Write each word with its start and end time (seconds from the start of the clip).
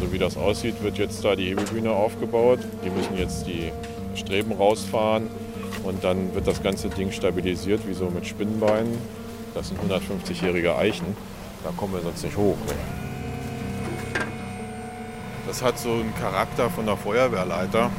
So 0.00 0.12
wie 0.12 0.18
das 0.18 0.36
aussieht, 0.36 0.82
wird 0.82 0.98
jetzt 0.98 1.24
da 1.24 1.34
die 1.34 1.48
Hebebühne 1.48 1.90
aufgebaut. 1.90 2.60
Die 2.84 2.90
müssen 2.90 3.16
jetzt 3.16 3.46
die 3.46 3.72
Streben 4.14 4.52
rausfahren 4.52 5.28
und 5.84 6.04
dann 6.04 6.34
wird 6.34 6.46
das 6.46 6.62
ganze 6.62 6.88
Ding 6.88 7.10
stabilisiert, 7.10 7.86
wie 7.86 7.94
so 7.94 8.10
mit 8.10 8.26
Spinnenbeinen. 8.26 8.96
Das 9.54 9.68
sind 9.68 9.80
150-jährige 9.80 10.76
Eichen. 10.76 11.16
Da 11.64 11.70
kommen 11.76 11.94
wir 11.94 12.00
sonst 12.00 12.22
nicht 12.22 12.36
hoch. 12.36 12.56
Ne? 12.66 12.74
Das 15.46 15.62
hat 15.62 15.78
so 15.78 15.92
einen 15.92 16.14
Charakter 16.20 16.70
von 16.70 16.86
der 16.86 16.96
Feuerwehrleiter. 16.96 17.90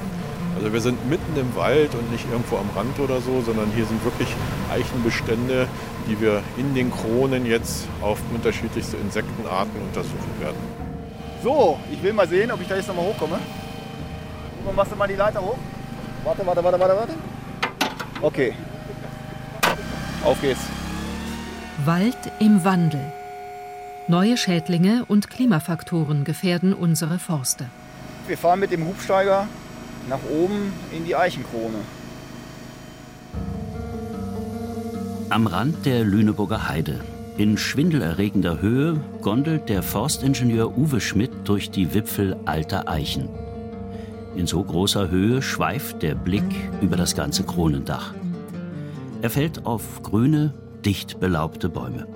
Also 0.55 0.71
wir 0.71 0.81
sind 0.81 1.09
mitten 1.09 1.39
im 1.39 1.55
Wald 1.55 1.93
und 1.95 2.11
nicht 2.11 2.25
irgendwo 2.31 2.57
am 2.57 2.69
Rand 2.75 2.99
oder 2.99 3.21
so, 3.21 3.41
sondern 3.41 3.71
hier 3.75 3.85
sind 3.85 4.03
wirklich 4.03 4.27
Eichenbestände, 4.71 5.67
die 6.07 6.19
wir 6.21 6.43
in 6.57 6.75
den 6.75 6.91
Kronen 6.91 7.45
jetzt 7.45 7.87
auf 8.01 8.19
unterschiedlichste 8.33 8.97
Insektenarten 8.97 9.81
untersuchen 9.81 10.39
werden. 10.39 10.78
So, 11.43 11.79
ich 11.91 12.01
will 12.03 12.13
mal 12.13 12.27
sehen, 12.27 12.51
ob 12.51 12.61
ich 12.61 12.67
da 12.67 12.75
jetzt 12.75 12.87
nochmal 12.87 13.05
hochkomme. 13.05 13.39
Wo 14.65 14.71
machst 14.73 14.91
du 14.91 14.95
mal 14.95 15.07
die 15.07 15.15
Leiter 15.15 15.41
hoch? 15.41 15.57
Warte, 16.23 16.45
warte, 16.45 16.63
warte, 16.63 16.79
warte, 16.79 16.95
warte. 16.95 17.13
Okay. 18.21 18.53
Auf 20.23 20.41
geht's. 20.41 20.59
Wald 21.85 22.17
im 22.39 22.63
Wandel. 22.65 23.13
Neue 24.07 24.35
Schädlinge 24.35 25.05
und 25.07 25.29
Klimafaktoren 25.29 26.25
gefährden 26.25 26.73
unsere 26.73 27.19
Forste. 27.19 27.67
Wir 28.27 28.37
fahren 28.37 28.59
mit 28.59 28.71
dem 28.71 28.85
Hubsteiger 28.85 29.47
nach 30.09 30.19
oben 30.29 30.73
in 30.91 31.05
die 31.05 31.15
Eichenkrone. 31.15 31.79
Am 35.29 35.47
Rand 35.47 35.85
der 35.85 36.03
Lüneburger 36.03 36.67
Heide, 36.67 37.01
in 37.39 37.57
schwindelerregender 37.57 38.59
Höhe, 38.59 38.99
gondelt 39.21 39.69
der 39.69 39.81
Forstingenieur 39.81 40.77
Uwe 40.77 40.99
Schmidt 40.99 41.31
durch 41.45 41.71
die 41.71 41.93
Wipfel 41.93 42.35
alter 42.43 42.89
Eichen. 42.89 43.29
In 44.35 44.45
so 44.45 44.61
großer 44.61 45.09
Höhe 45.09 45.41
schweift 45.41 46.03
der 46.03 46.15
Blick 46.15 46.43
über 46.81 46.97
das 46.97 47.15
ganze 47.15 47.43
Kronendach. 47.43 48.13
Er 49.21 49.29
fällt 49.29 49.65
auf 49.65 50.03
grüne, 50.03 50.53
dicht 50.83 51.21
belaubte 51.21 51.69
Bäume. 51.69 52.07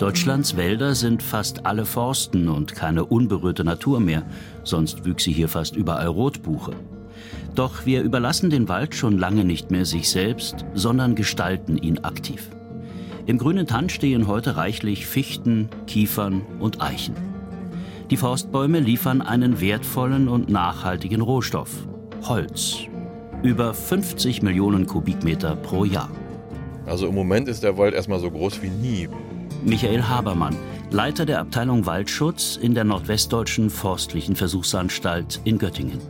Deutschlands 0.00 0.56
Wälder 0.56 0.96
sind 0.96 1.22
fast 1.22 1.64
alle 1.64 1.84
Forsten 1.84 2.48
und 2.48 2.74
keine 2.74 3.04
unberührte 3.04 3.62
Natur 3.62 4.00
mehr, 4.00 4.24
sonst 4.64 5.04
wüchse 5.04 5.30
hier 5.30 5.48
fast 5.48 5.76
überall 5.76 6.08
Rotbuche. 6.08 6.72
Doch 7.54 7.86
wir 7.86 8.02
überlassen 8.02 8.50
den 8.50 8.68
Wald 8.68 8.94
schon 8.94 9.18
lange 9.18 9.44
nicht 9.44 9.70
mehr 9.70 9.84
sich 9.84 10.10
selbst, 10.10 10.64
sondern 10.74 11.14
gestalten 11.14 11.76
ihn 11.76 11.98
aktiv. 11.98 12.50
Im 13.26 13.36
grünen 13.36 13.66
Tann 13.66 13.88
stehen 13.88 14.26
heute 14.26 14.56
reichlich 14.56 15.06
Fichten, 15.06 15.68
Kiefern 15.86 16.42
und 16.60 16.80
Eichen. 16.80 17.14
Die 18.10 18.16
Forstbäume 18.16 18.80
liefern 18.80 19.20
einen 19.20 19.60
wertvollen 19.60 20.28
und 20.28 20.48
nachhaltigen 20.48 21.20
Rohstoff, 21.20 21.86
Holz. 22.22 22.78
Über 23.42 23.74
50 23.74 24.40
Millionen 24.42 24.86
Kubikmeter 24.86 25.56
pro 25.56 25.84
Jahr. 25.84 26.10
Also 26.86 27.06
im 27.06 27.14
Moment 27.14 27.48
ist 27.48 27.62
der 27.62 27.76
Wald 27.76 27.94
erstmal 27.94 28.18
so 28.18 28.30
groß 28.30 28.62
wie 28.62 28.70
nie. 28.70 29.08
Michael 29.62 30.04
Habermann, 30.04 30.56
Leiter 30.90 31.26
der 31.26 31.40
Abteilung 31.40 31.84
Waldschutz 31.84 32.56
in 32.56 32.74
der 32.74 32.84
Nordwestdeutschen 32.84 33.68
Forstlichen 33.68 34.36
Versuchsanstalt 34.36 35.40
in 35.44 35.58
Göttingen. 35.58 36.00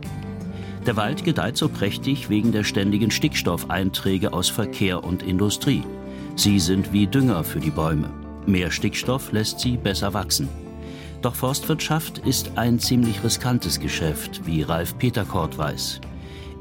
Der 0.85 0.95
Wald 0.95 1.23
gedeiht 1.23 1.57
so 1.57 1.69
prächtig 1.69 2.29
wegen 2.29 2.51
der 2.51 2.63
ständigen 2.63 3.11
Stickstoffeinträge 3.11 4.33
aus 4.33 4.49
Verkehr 4.49 5.03
und 5.03 5.23
Industrie. 5.23 5.83
Sie 6.35 6.59
sind 6.59 6.93
wie 6.93 7.05
Dünger 7.07 7.43
für 7.43 7.59
die 7.59 7.69
Bäume. 7.69 8.09
Mehr 8.45 8.71
Stickstoff 8.71 9.31
lässt 9.31 9.59
sie 9.59 9.77
besser 9.77 10.13
wachsen. 10.13 10.47
Doch 11.21 11.35
Forstwirtschaft 11.35 12.19
ist 12.19 12.51
ein 12.55 12.79
ziemlich 12.79 13.23
riskantes 13.23 13.79
Geschäft, 13.79 14.45
wie 14.45 14.61
Ralf 14.61 14.97
Peterkort 14.97 15.57
weiß. 15.57 15.99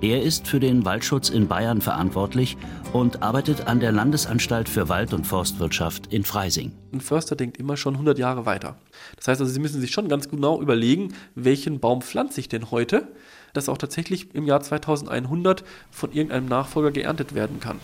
Er 0.01 0.23
ist 0.23 0.47
für 0.47 0.61
den 0.61 0.85
Waldschutz 0.85 1.29
in 1.29 1.49
Bayern 1.49 1.81
verantwortlich 1.81 2.57
und 2.93 3.21
arbeitet 3.21 3.67
an 3.67 3.81
der 3.81 3.91
Landesanstalt 3.91 4.69
für 4.69 4.89
Wald- 4.89 5.13
und 5.13 5.27
Forstwirtschaft 5.27 6.13
in 6.13 6.23
Freising. 6.23 6.71
Ein 6.93 7.01
Förster 7.01 7.35
denkt 7.35 7.57
immer 7.57 7.77
schon 7.77 7.95
100 7.95 8.17
Jahre 8.17 8.47
weiter. 8.47 8.77
Das 9.17 9.27
heißt 9.27 9.41
also, 9.41 9.53
Sie 9.53 9.59
müssen 9.59 9.81
sich 9.81 9.91
schon 9.91 10.09
ganz 10.09 10.29
genau 10.29 10.63
überlegen, 10.63 11.15
welchen 11.35 11.81
Baum 11.81 12.01
pflanze 12.01 12.39
ich 12.39 12.49
denn 12.49 12.71
heute, 12.71 13.09
dass 13.55 13.69
auch 13.69 13.77
tatsächlich 13.77 14.33
im 14.37 14.47
Jahr 14.47 14.61
2100 14.61 15.65
von 15.91 16.13
irgendeinem 16.13 16.47
Nachfolger 16.47 16.93
geerntet 16.93 17.35
werden 17.35 17.59
kann. 17.59 17.81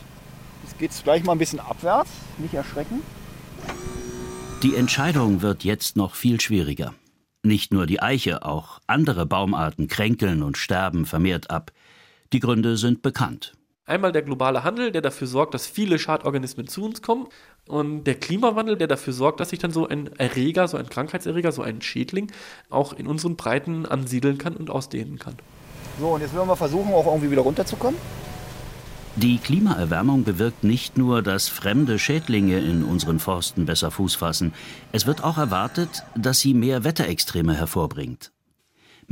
Jetzt 0.62 0.78
geht 0.78 0.92
es 0.92 1.02
gleich 1.02 1.24
mal 1.24 1.32
ein 1.32 1.38
bisschen 1.38 1.58
abwärts, 1.58 2.10
nicht 2.38 2.54
erschrecken. 2.54 3.02
Die 4.62 4.76
Entscheidung 4.76 5.42
wird 5.42 5.64
jetzt 5.64 5.96
noch 5.96 6.14
viel 6.14 6.40
schwieriger. 6.40 6.94
Nicht 7.42 7.72
nur 7.72 7.86
die 7.86 8.00
Eiche, 8.00 8.44
auch 8.44 8.78
andere 8.86 9.26
Baumarten 9.26 9.88
kränkeln 9.88 10.44
und 10.44 10.56
sterben 10.56 11.06
vermehrt 11.06 11.50
ab. 11.50 11.72
Die 12.34 12.40
Gründe 12.40 12.76
sind 12.76 13.00
bekannt. 13.00 13.52
Einmal 13.86 14.10
der 14.10 14.22
globale 14.22 14.64
Handel, 14.64 14.90
der 14.90 15.02
dafür 15.02 15.28
sorgt, 15.28 15.54
dass 15.54 15.68
viele 15.68 16.00
Schadorganismen 16.00 16.66
zu 16.66 16.84
uns 16.84 17.00
kommen. 17.00 17.28
Und 17.68 18.02
der 18.08 18.16
Klimawandel, 18.16 18.76
der 18.76 18.88
dafür 18.88 19.12
sorgt, 19.12 19.38
dass 19.38 19.50
sich 19.50 19.60
dann 19.60 19.70
so 19.70 19.86
ein 19.86 20.08
Erreger, 20.18 20.66
so 20.66 20.76
ein 20.76 20.88
Krankheitserreger, 20.88 21.52
so 21.52 21.62
ein 21.62 21.80
Schädling 21.80 22.32
auch 22.70 22.92
in 22.92 23.06
unseren 23.06 23.36
Breiten 23.36 23.86
ansiedeln 23.86 24.36
kann 24.36 24.56
und 24.56 24.68
ausdehnen 24.68 25.20
kann. 25.20 25.36
So, 26.00 26.08
und 26.08 26.22
jetzt 26.22 26.34
werden 26.34 26.48
wir 26.48 26.56
versuchen, 26.56 26.92
auch 26.92 27.06
irgendwie 27.06 27.30
wieder 27.30 27.42
runterzukommen. 27.42 28.00
Die 29.14 29.38
Klimaerwärmung 29.38 30.24
bewirkt 30.24 30.64
nicht 30.64 30.98
nur, 30.98 31.22
dass 31.22 31.48
fremde 31.48 32.00
Schädlinge 32.00 32.58
in 32.58 32.82
unseren 32.82 33.20
Forsten 33.20 33.64
besser 33.64 33.92
Fuß 33.92 34.16
fassen. 34.16 34.52
Es 34.90 35.06
wird 35.06 35.22
auch 35.22 35.38
erwartet, 35.38 36.02
dass 36.16 36.40
sie 36.40 36.52
mehr 36.52 36.82
Wetterextreme 36.82 37.54
hervorbringt. 37.54 38.33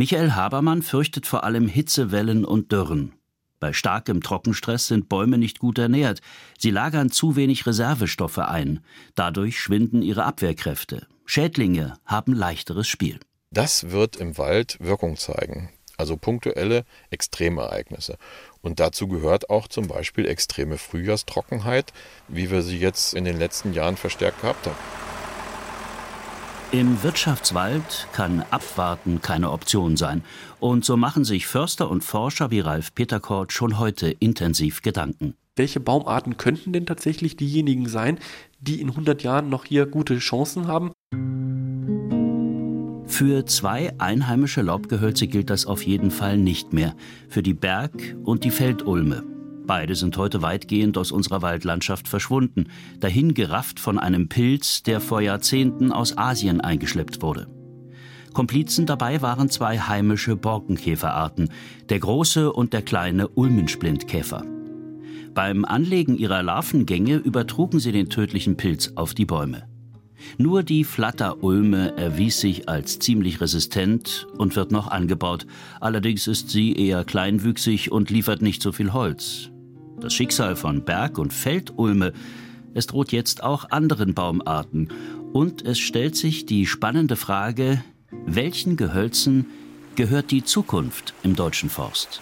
Michael 0.02 0.32
Habermann 0.32 0.82
fürchtet 0.82 1.28
vor 1.28 1.44
allem 1.44 1.68
Hitzewellen 1.68 2.44
und 2.44 2.72
Dürren. 2.72 3.12
Bei 3.60 3.72
starkem 3.72 4.20
Trockenstress 4.20 4.88
sind 4.88 5.08
Bäume 5.08 5.38
nicht 5.38 5.60
gut 5.60 5.78
ernährt. 5.78 6.20
Sie 6.58 6.72
lagern 6.72 7.12
zu 7.12 7.36
wenig 7.36 7.66
Reservestoffe 7.68 8.48
ein. 8.48 8.80
Dadurch 9.14 9.60
schwinden 9.60 10.02
ihre 10.02 10.24
Abwehrkräfte. 10.24 11.06
Schädlinge 11.24 11.94
haben 12.04 12.32
leichteres 12.32 12.88
Spiel. 12.88 13.20
Das 13.52 13.92
wird 13.92 14.16
im 14.16 14.38
Wald 14.38 14.76
Wirkung 14.80 15.16
zeigen. 15.16 15.70
Also 15.96 16.16
punktuelle 16.16 16.84
Extremereignisse. 17.10 18.18
Und 18.60 18.80
dazu 18.80 19.06
gehört 19.06 19.50
auch 19.50 19.68
zum 19.68 19.86
Beispiel 19.86 20.26
extreme 20.26 20.78
Frühjahrstrockenheit, 20.78 21.92
wie 22.26 22.50
wir 22.50 22.62
sie 22.62 22.78
jetzt 22.78 23.14
in 23.14 23.24
den 23.24 23.38
letzten 23.38 23.72
Jahren 23.72 23.96
verstärkt 23.96 24.40
gehabt 24.40 24.66
haben. 24.66 25.11
Im 26.72 27.02
Wirtschaftswald 27.02 28.08
kann 28.14 28.42
Abwarten 28.48 29.20
keine 29.20 29.50
Option 29.50 29.98
sein. 29.98 30.24
Und 30.58 30.86
so 30.86 30.96
machen 30.96 31.22
sich 31.22 31.46
Förster 31.46 31.90
und 31.90 32.02
Forscher 32.02 32.50
wie 32.50 32.60
Ralf 32.60 32.94
Peterkort 32.94 33.52
schon 33.52 33.78
heute 33.78 34.08
intensiv 34.08 34.80
Gedanken. 34.80 35.34
Welche 35.54 35.80
Baumarten 35.80 36.38
könnten 36.38 36.72
denn 36.72 36.86
tatsächlich 36.86 37.36
diejenigen 37.36 37.90
sein, 37.90 38.18
die 38.58 38.80
in 38.80 38.88
100 38.88 39.22
Jahren 39.22 39.50
noch 39.50 39.66
hier 39.66 39.84
gute 39.84 40.16
Chancen 40.16 40.66
haben? 40.66 40.92
Für 43.06 43.44
zwei 43.44 43.92
einheimische 44.00 44.62
Laubgehölze 44.62 45.26
gilt 45.26 45.50
das 45.50 45.66
auf 45.66 45.82
jeden 45.82 46.10
Fall 46.10 46.38
nicht 46.38 46.72
mehr. 46.72 46.96
Für 47.28 47.42
die 47.42 47.52
Berg- 47.52 48.16
und 48.24 48.44
die 48.44 48.50
Feldulme. 48.50 49.31
Beide 49.64 49.94
sind 49.94 50.16
heute 50.16 50.42
weitgehend 50.42 50.98
aus 50.98 51.12
unserer 51.12 51.42
Waldlandschaft 51.42 52.08
verschwunden, 52.08 52.66
dahin 52.98 53.34
gerafft 53.34 53.78
von 53.78 53.98
einem 53.98 54.28
Pilz, 54.28 54.82
der 54.82 55.00
vor 55.00 55.20
Jahrzehnten 55.20 55.92
aus 55.92 56.18
Asien 56.18 56.60
eingeschleppt 56.60 57.22
wurde. 57.22 57.46
Komplizen 58.32 58.86
dabei 58.86 59.22
waren 59.22 59.50
zwei 59.50 59.78
heimische 59.78 60.36
Borkenkäferarten, 60.36 61.50
der 61.90 62.00
große 62.00 62.52
und 62.52 62.72
der 62.72 62.82
kleine 62.82 63.28
Ulmensplintkäfer. 63.28 64.44
Beim 65.34 65.64
Anlegen 65.64 66.16
ihrer 66.16 66.42
Larvengänge 66.42 67.16
übertrugen 67.16 67.78
sie 67.78 67.92
den 67.92 68.08
tödlichen 68.08 68.56
Pilz 68.56 68.92
auf 68.96 69.14
die 69.14 69.26
Bäume. 69.26 69.68
Nur 70.38 70.62
die 70.62 70.84
Flatterulme 70.84 71.96
erwies 71.96 72.40
sich 72.40 72.68
als 72.68 72.98
ziemlich 72.98 73.40
resistent 73.40 74.26
und 74.38 74.56
wird 74.56 74.70
noch 74.70 74.88
angebaut. 74.88 75.46
Allerdings 75.80 76.26
ist 76.26 76.50
sie 76.50 76.72
eher 76.74 77.04
kleinwüchsig 77.04 77.90
und 77.90 78.10
liefert 78.10 78.42
nicht 78.42 78.62
so 78.62 78.72
viel 78.72 78.92
Holz. 78.92 79.51
Das 80.02 80.12
Schicksal 80.12 80.56
von 80.56 80.84
Berg- 80.84 81.16
und 81.16 81.32
Feldulme, 81.32 82.12
es 82.74 82.88
droht 82.88 83.12
jetzt 83.12 83.44
auch 83.44 83.70
anderen 83.70 84.14
Baumarten. 84.14 84.88
Und 85.32 85.64
es 85.64 85.78
stellt 85.78 86.16
sich 86.16 86.44
die 86.44 86.66
spannende 86.66 87.14
Frage, 87.14 87.84
welchen 88.26 88.76
Gehölzen 88.76 89.46
gehört 89.94 90.32
die 90.32 90.42
Zukunft 90.42 91.14
im 91.22 91.36
deutschen 91.36 91.70
Forst? 91.70 92.20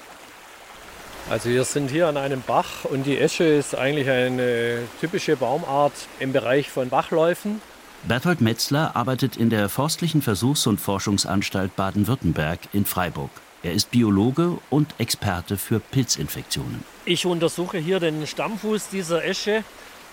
Also 1.30 1.48
wir 1.48 1.64
sind 1.64 1.90
hier 1.90 2.06
an 2.06 2.18
einem 2.18 2.42
Bach 2.46 2.84
und 2.84 3.06
die 3.06 3.16
Esche 3.16 3.44
ist 3.44 3.74
eigentlich 3.74 4.10
eine 4.10 4.80
typische 5.00 5.36
Baumart 5.36 5.94
im 6.18 6.32
Bereich 6.34 6.68
von 6.68 6.90
Bachläufen. 6.90 7.62
Berthold 8.06 8.42
Metzler 8.42 8.94
arbeitet 8.94 9.38
in 9.38 9.48
der 9.48 9.70
Forstlichen 9.70 10.20
Versuchs- 10.20 10.66
und 10.66 10.80
Forschungsanstalt 10.80 11.76
Baden-Württemberg 11.76 12.58
in 12.74 12.84
Freiburg. 12.84 13.30
Er 13.62 13.74
ist 13.74 13.90
Biologe 13.90 14.58
und 14.70 14.94
Experte 14.98 15.58
für 15.58 15.80
Pilzinfektionen. 15.80 16.82
Ich 17.04 17.26
untersuche 17.26 17.76
hier 17.76 18.00
den 18.00 18.26
Stammfuß 18.26 18.88
dieser 18.88 19.22
Esche 19.24 19.64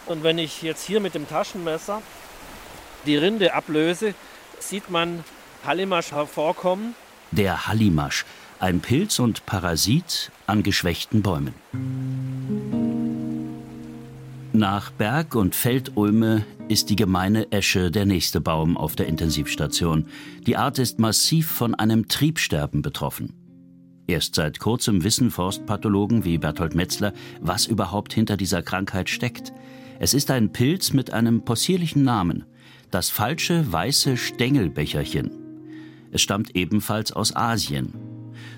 und 0.06 0.24
wenn 0.24 0.38
ich 0.38 0.62
jetzt 0.62 0.86
hier 0.86 1.00
mit 1.00 1.16
dem 1.16 1.30
Taschenmesser 1.30 2.02
die 3.06 3.16
Rinde 3.16 3.54
ablöse, 3.54 4.14
sieht 4.60 4.90
man 4.90 5.24
Hallimasch 5.66 6.12
hervorkommen. 6.12 6.94
Der 7.32 7.68
Hallimasch, 7.68 8.26
ein 8.60 8.82
Pilz 8.82 9.20
und 9.20 9.46
Parasit 9.46 10.32
an 10.46 10.64
geschwächten 10.64 11.22
Bäumen. 11.22 11.54
Nach 14.58 14.90
Berg- 14.90 15.36
und 15.36 15.54
Feldulme 15.54 16.44
ist 16.68 16.90
die 16.90 16.96
gemeine 16.96 17.52
Esche 17.52 17.92
der 17.92 18.08
nächste 18.08 18.42
Baum 18.42 18.76
auf 18.76 18.96
der 18.96 19.06
Intensivstation. 19.06 20.08
Die 20.48 20.58
Art 20.58 20.80
ist 20.80 20.98
massiv 20.98 21.46
von 21.46 21.76
einem 21.76 22.08
Triebsterben 22.08 22.82
betroffen. 22.82 23.34
Erst 24.08 24.34
seit 24.34 24.58
kurzem 24.58 25.04
wissen 25.04 25.30
Forstpathologen 25.30 26.26
wie 26.26 26.40
Berthold 26.40 26.74
Metzler, 26.74 27.14
was 27.40 27.68
überhaupt 27.68 28.16
hinter 28.16 28.36
dieser 28.36 28.64
Krankheit 28.64 29.12
steckt. 29.12 29.54
Es 30.00 30.16
ist 30.16 30.32
ein 30.32 30.52
Pilz 30.52 30.92
mit 30.92 31.14
einem 31.14 31.46
possierlichen 31.46 32.02
Namen, 32.02 32.44
das 32.90 33.12
falsche 33.12 33.72
weiße 33.72 34.18
Stängelbecherchen. 34.18 35.30
Es 36.12 36.24
stammt 36.24 36.56
ebenfalls 36.56 37.12
aus 37.12 37.36
Asien. 37.36 37.94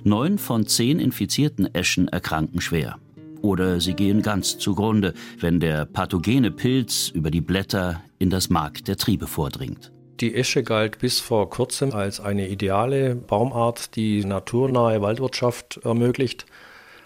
Neun 0.05 0.37
von 0.37 0.65
zehn 0.65 0.97
infizierten 0.97 1.75
Eschen 1.75 2.07
erkranken 2.07 2.61
schwer. 2.61 2.99
Oder 3.41 3.79
sie 3.79 3.93
gehen 3.93 4.21
ganz 4.21 4.57
zugrunde, 4.57 5.13
wenn 5.39 5.59
der 5.59 5.85
pathogene 5.85 6.51
Pilz 6.51 7.09
über 7.09 7.31
die 7.31 7.41
Blätter 7.41 8.01
in 8.17 8.29
das 8.29 8.49
Mark 8.49 8.83
der 8.85 8.97
Triebe 8.97 9.27
vordringt. 9.27 9.91
Die 10.19 10.35
Esche 10.35 10.63
galt 10.63 10.99
bis 10.99 11.21
vor 11.21 11.49
kurzem 11.49 11.93
als 11.93 12.19
eine 12.19 12.49
ideale 12.49 13.15
Baumart, 13.15 13.95
die 13.95 14.25
naturnahe 14.25 15.01
Waldwirtschaft 15.01 15.79
ermöglicht, 15.85 16.45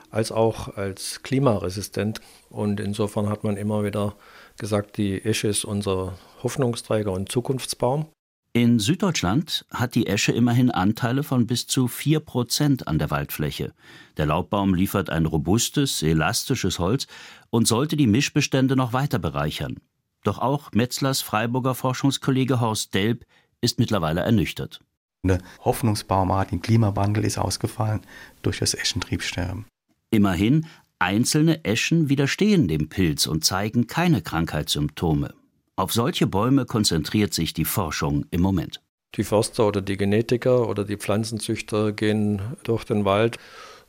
als 0.09 0.31
auch 0.31 0.75
als 0.77 1.21
klimaresistent. 1.21 2.21
Und 2.50 2.80
insofern 2.80 3.30
hat 3.30 3.44
man 3.44 3.56
immer 3.56 3.83
wieder 3.83 4.15
gesagt, 4.57 4.97
die 4.97 5.24
Esche 5.24 5.47
ist 5.47 5.63
unser 5.63 6.13
Hoffnungsträger 6.41 7.12
und 7.12 7.31
Zukunftsbaum. 7.31 8.07
In 8.56 8.78
Süddeutschland 8.78 9.66
hat 9.72 9.96
die 9.96 10.06
Esche 10.06 10.32
immerhin 10.32 10.70
Anteile 10.70 11.24
von 11.24 11.48
bis 11.48 11.66
zu 11.66 11.88
4 11.88 12.20
Prozent 12.20 12.88
an 12.88 13.00
der 13.00 13.10
Waldfläche. 13.10 13.74
Der 14.18 14.28
Laubbaum 14.28 14.76
liefert 14.76 15.10
ein 15.10 15.26
robustes, 15.26 16.04
elastisches 16.04 16.78
Holz 16.78 17.08
und 17.50 17.68
sollte 17.68 17.98
die 17.98 18.06
Mischbestände 18.06 18.76
noch 18.76 18.94
weiter 18.94 19.18
bereichern. 19.18 19.80
Doch 20.24 20.38
auch 20.38 20.72
Metzlers 20.72 21.24
Freiburger 21.24 21.74
Forschungskollege 21.74 22.60
Horst 22.60 22.94
Delb 22.94 23.26
ist 23.62 23.80
mittlerweile 23.80 24.22
ernüchtert. 24.22 24.82
Eine 25.24 25.40
Hoffnungsbaumart 25.66 26.52
im 26.52 26.62
Klimawandel 26.62 27.26
ist 27.26 27.40
ausgefallen 27.40 28.02
durch 28.44 28.60
das 28.60 28.76
Eschentriebsterben. 28.76 29.66
Immerhin, 30.12 30.68
einzelne 31.00 31.66
Eschen 31.66 32.08
widerstehen 32.08 32.68
dem 32.68 32.88
Pilz 32.88 33.26
und 33.26 33.44
zeigen 33.44 33.88
keine 33.88 34.22
Krankheitssymptome. 34.22 35.34
Auf 35.75 35.92
solche 35.92 36.28
Bäume 36.28 36.66
konzentriert 36.66 37.34
sich 37.34 37.54
die 37.54 37.66
Forschung 37.66 38.25
im 38.30 38.42
Moment. 38.42 38.80
Die 39.16 39.24
Förster 39.24 39.68
oder 39.68 39.81
die 39.81 39.98
Genetiker 39.98 40.70
oder 40.70 40.84
die 40.84 40.98
Pflanzenzüchter 40.98 41.94
gehen 41.94 42.42
durch 42.64 42.84
den 42.84 43.06
Wald, 43.06 43.38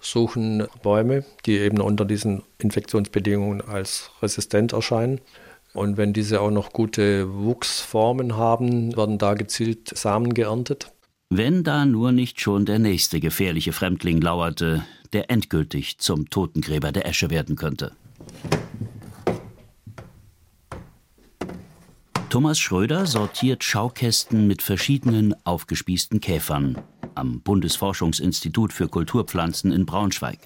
suchen 0.01 0.67
Bäume, 0.83 1.25
die 1.45 1.59
eben 1.59 1.83
unter 1.83 2.07
diesen 2.07 2.43
Infektionsbedingungen 2.57 3.61
als 3.61 4.11
resistent 4.23 4.73
erscheinen. 4.73 5.21
Und 5.75 5.99
wenn 5.99 6.15
diese 6.15 6.41
auch 6.41 6.51
noch 6.51 6.73
gute 6.73 7.31
Wuchsformen 7.35 8.37
haben, 8.37 8.97
werden 8.97 9.19
da 9.19 9.35
gezielt 9.35 9.89
Samen 9.97 10.33
geerntet. 10.33 10.91
Wenn 11.29 11.65
da 11.65 11.85
nur 11.85 12.13
nicht 12.13 12.41
schon 12.41 12.65
der 12.65 12.79
nächste 12.79 13.21
gefährliche 13.21 13.73
Fremdling 13.73 14.23
lauerte, 14.23 14.87
der 15.13 15.31
endgültig 15.31 15.99
zum 15.99 16.31
Totengräber 16.31 16.93
der 16.93 17.07
Esche 17.07 17.29
werden 17.29 17.57
könnte. 17.57 17.93
Thomas 22.35 22.59
Schröder 22.59 23.07
sortiert 23.07 23.63
Schaukästen 23.63 24.49
mit 24.49 24.61
verschiedenen 24.61 25.37
aufgespießten 25.45 26.21
Käfern 26.21 26.83
am 27.15 27.41
Bundesforschungsinstitut 27.43 28.73
für 28.73 28.89
Kulturpflanzen 28.89 29.71
in 29.71 29.87
Braunschweig. 29.87 30.41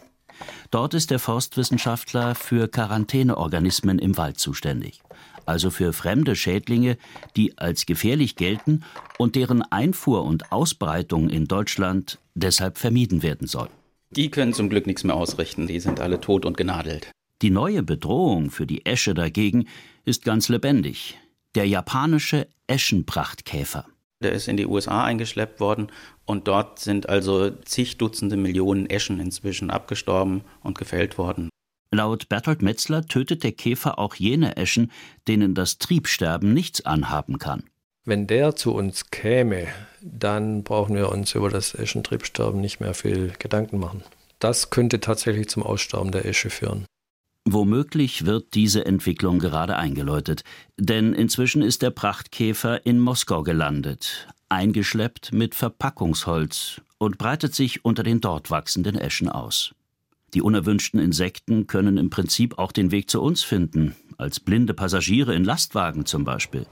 Dort 0.70 0.92
ist 0.92 1.10
der 1.10 1.18
Forstwissenschaftler 1.18 2.34
für 2.34 2.68
Quarantäneorganismen 2.68 3.98
im 3.98 4.18
Wald 4.18 4.38
zuständig, 4.38 5.00
also 5.46 5.70
für 5.70 5.94
fremde 5.94 6.36
Schädlinge, 6.36 6.98
die 7.36 7.56
als 7.56 7.86
gefährlich 7.86 8.36
gelten 8.36 8.84
und 9.16 9.34
deren 9.34 9.62
Einfuhr 9.62 10.24
und 10.24 10.52
Ausbreitung 10.52 11.30
in 11.30 11.46
Deutschland 11.46 12.18
deshalb 12.34 12.76
vermieden 12.76 13.22
werden 13.22 13.48
soll. 13.48 13.70
Die 14.10 14.30
können 14.30 14.52
zum 14.52 14.68
Glück 14.68 14.86
nichts 14.86 15.04
mehr 15.04 15.16
ausrichten, 15.16 15.66
die 15.66 15.80
sind 15.80 16.00
alle 16.00 16.20
tot 16.20 16.44
und 16.44 16.58
genadelt. 16.58 17.10
Die 17.40 17.50
neue 17.50 17.82
Bedrohung 17.82 18.50
für 18.50 18.66
die 18.66 18.84
Esche 18.84 19.14
dagegen 19.14 19.68
ist 20.04 20.26
ganz 20.26 20.50
lebendig. 20.50 21.16
Der 21.58 21.66
japanische 21.66 22.46
Eschenprachtkäfer. 22.68 23.84
Der 24.22 24.30
ist 24.30 24.46
in 24.46 24.56
die 24.56 24.66
USA 24.68 25.02
eingeschleppt 25.02 25.58
worden 25.58 25.88
und 26.24 26.46
dort 26.46 26.78
sind 26.78 27.08
also 27.08 27.50
zig 27.50 27.98
Dutzende 27.98 28.36
Millionen 28.36 28.88
Eschen 28.88 29.18
inzwischen 29.18 29.68
abgestorben 29.68 30.42
und 30.62 30.78
gefällt 30.78 31.18
worden. 31.18 31.48
Laut 31.92 32.28
Bertolt 32.28 32.62
Metzler 32.62 33.04
tötet 33.04 33.42
der 33.42 33.50
Käfer 33.50 33.98
auch 33.98 34.14
jene 34.14 34.56
Eschen, 34.56 34.92
denen 35.26 35.56
das 35.56 35.78
Triebsterben 35.78 36.54
nichts 36.54 36.86
anhaben 36.86 37.40
kann. 37.40 37.64
Wenn 38.04 38.28
der 38.28 38.54
zu 38.54 38.72
uns 38.72 39.10
käme, 39.10 39.66
dann 40.00 40.62
brauchen 40.62 40.94
wir 40.94 41.08
uns 41.08 41.34
über 41.34 41.50
das 41.50 41.74
Eschentriebsterben 41.74 42.60
nicht 42.60 42.78
mehr 42.78 42.94
viel 42.94 43.32
Gedanken 43.36 43.80
machen. 43.80 44.04
Das 44.38 44.70
könnte 44.70 45.00
tatsächlich 45.00 45.48
zum 45.48 45.64
Aussterben 45.64 46.12
der 46.12 46.24
Esche 46.24 46.50
führen. 46.50 46.86
Womöglich 47.50 48.26
wird 48.26 48.52
diese 48.52 48.84
Entwicklung 48.84 49.38
gerade 49.38 49.74
eingeläutet, 49.76 50.44
denn 50.76 51.14
inzwischen 51.14 51.62
ist 51.62 51.80
der 51.80 51.88
Prachtkäfer 51.88 52.84
in 52.84 53.00
Moskau 53.00 53.42
gelandet, 53.42 54.28
eingeschleppt 54.50 55.32
mit 55.32 55.54
Verpackungsholz 55.54 56.82
und 56.98 57.16
breitet 57.16 57.54
sich 57.54 57.86
unter 57.86 58.02
den 58.02 58.20
dort 58.20 58.50
wachsenden 58.50 58.98
Eschen 58.98 59.30
aus. 59.30 59.74
Die 60.34 60.42
unerwünschten 60.42 61.00
Insekten 61.00 61.66
können 61.66 61.96
im 61.96 62.10
Prinzip 62.10 62.58
auch 62.58 62.70
den 62.70 62.90
Weg 62.90 63.08
zu 63.08 63.22
uns 63.22 63.42
finden, 63.44 63.96
als 64.18 64.40
blinde 64.40 64.74
Passagiere 64.74 65.34
in 65.34 65.44
Lastwagen 65.44 66.04
zum 66.04 66.24
Beispiel. 66.24 66.66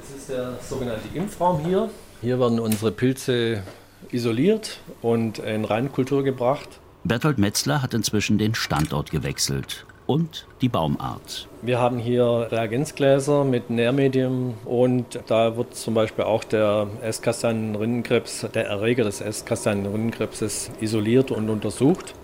Das 0.00 0.16
ist 0.16 0.28
der 0.28 0.56
sogenannte 0.62 1.08
Impfraum 1.14 1.64
hier. 1.64 1.90
Hier 2.20 2.38
werden 2.38 2.60
unsere 2.60 2.92
Pilze 2.92 3.64
isoliert 4.12 4.78
und 5.02 5.40
in 5.40 5.64
Reinkultur 5.64 6.22
gebracht. 6.22 6.78
Bertolt 7.08 7.38
Metzler 7.38 7.82
hat 7.82 7.94
inzwischen 7.94 8.36
den 8.36 8.56
Standort 8.56 9.12
gewechselt 9.12 9.86
und 10.06 10.46
die 10.60 10.68
Baumart. 10.68 11.46
Wir 11.62 11.78
haben 11.78 11.98
hier 11.98 12.48
Reagenzgläser 12.50 13.44
mit 13.44 13.70
Nährmedium 13.70 14.54
und 14.64 15.20
da 15.28 15.56
wird 15.56 15.76
zum 15.76 15.94
Beispiel 15.94 16.24
auch 16.24 16.42
der 16.42 16.88
Esskastanienrindenkrebs, 17.02 18.48
der 18.52 18.66
Erreger 18.66 19.04
des 19.04 19.20
Esskastanienrindenkrebses, 19.20 20.72
isoliert 20.80 21.30
und 21.30 21.48
untersucht. 21.48 22.14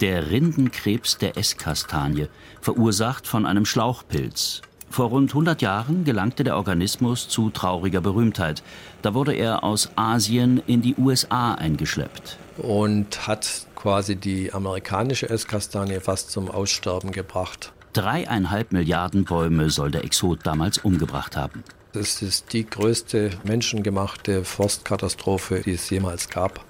Der 0.00 0.30
Rindenkrebs 0.30 1.18
der 1.18 1.36
Esskastanie, 1.36 2.26
verursacht 2.60 3.26
von 3.26 3.46
einem 3.46 3.66
Schlauchpilz. 3.66 4.62
Vor 4.90 5.10
rund 5.10 5.30
100 5.30 5.62
Jahren 5.62 6.04
gelangte 6.04 6.42
der 6.42 6.56
Organismus 6.56 7.28
zu 7.28 7.50
trauriger 7.50 8.00
Berühmtheit. 8.00 8.64
Da 9.02 9.14
wurde 9.14 9.34
er 9.34 9.62
aus 9.62 9.90
Asien 9.96 10.60
in 10.66 10.82
die 10.82 10.96
USA 10.96 11.54
eingeschleppt. 11.54 12.38
Und 12.56 13.28
hat 13.28 13.67
quasi 13.78 14.16
die 14.16 14.52
amerikanische 14.52 15.30
Esskastanie 15.30 16.00
fast 16.00 16.32
zum 16.32 16.50
Aussterben 16.50 17.12
gebracht. 17.12 17.72
Dreieinhalb 17.92 18.72
Milliarden 18.72 19.24
Bäume 19.24 19.70
soll 19.70 19.92
der 19.92 20.04
Exot 20.04 20.40
damals 20.42 20.78
umgebracht 20.78 21.36
haben. 21.36 21.62
Das 21.92 22.20
ist 22.20 22.52
die 22.52 22.66
größte 22.66 23.30
menschengemachte 23.44 24.44
Forstkatastrophe, 24.44 25.62
die 25.64 25.74
es 25.74 25.88
jemals 25.90 26.28
gab. 26.28 26.64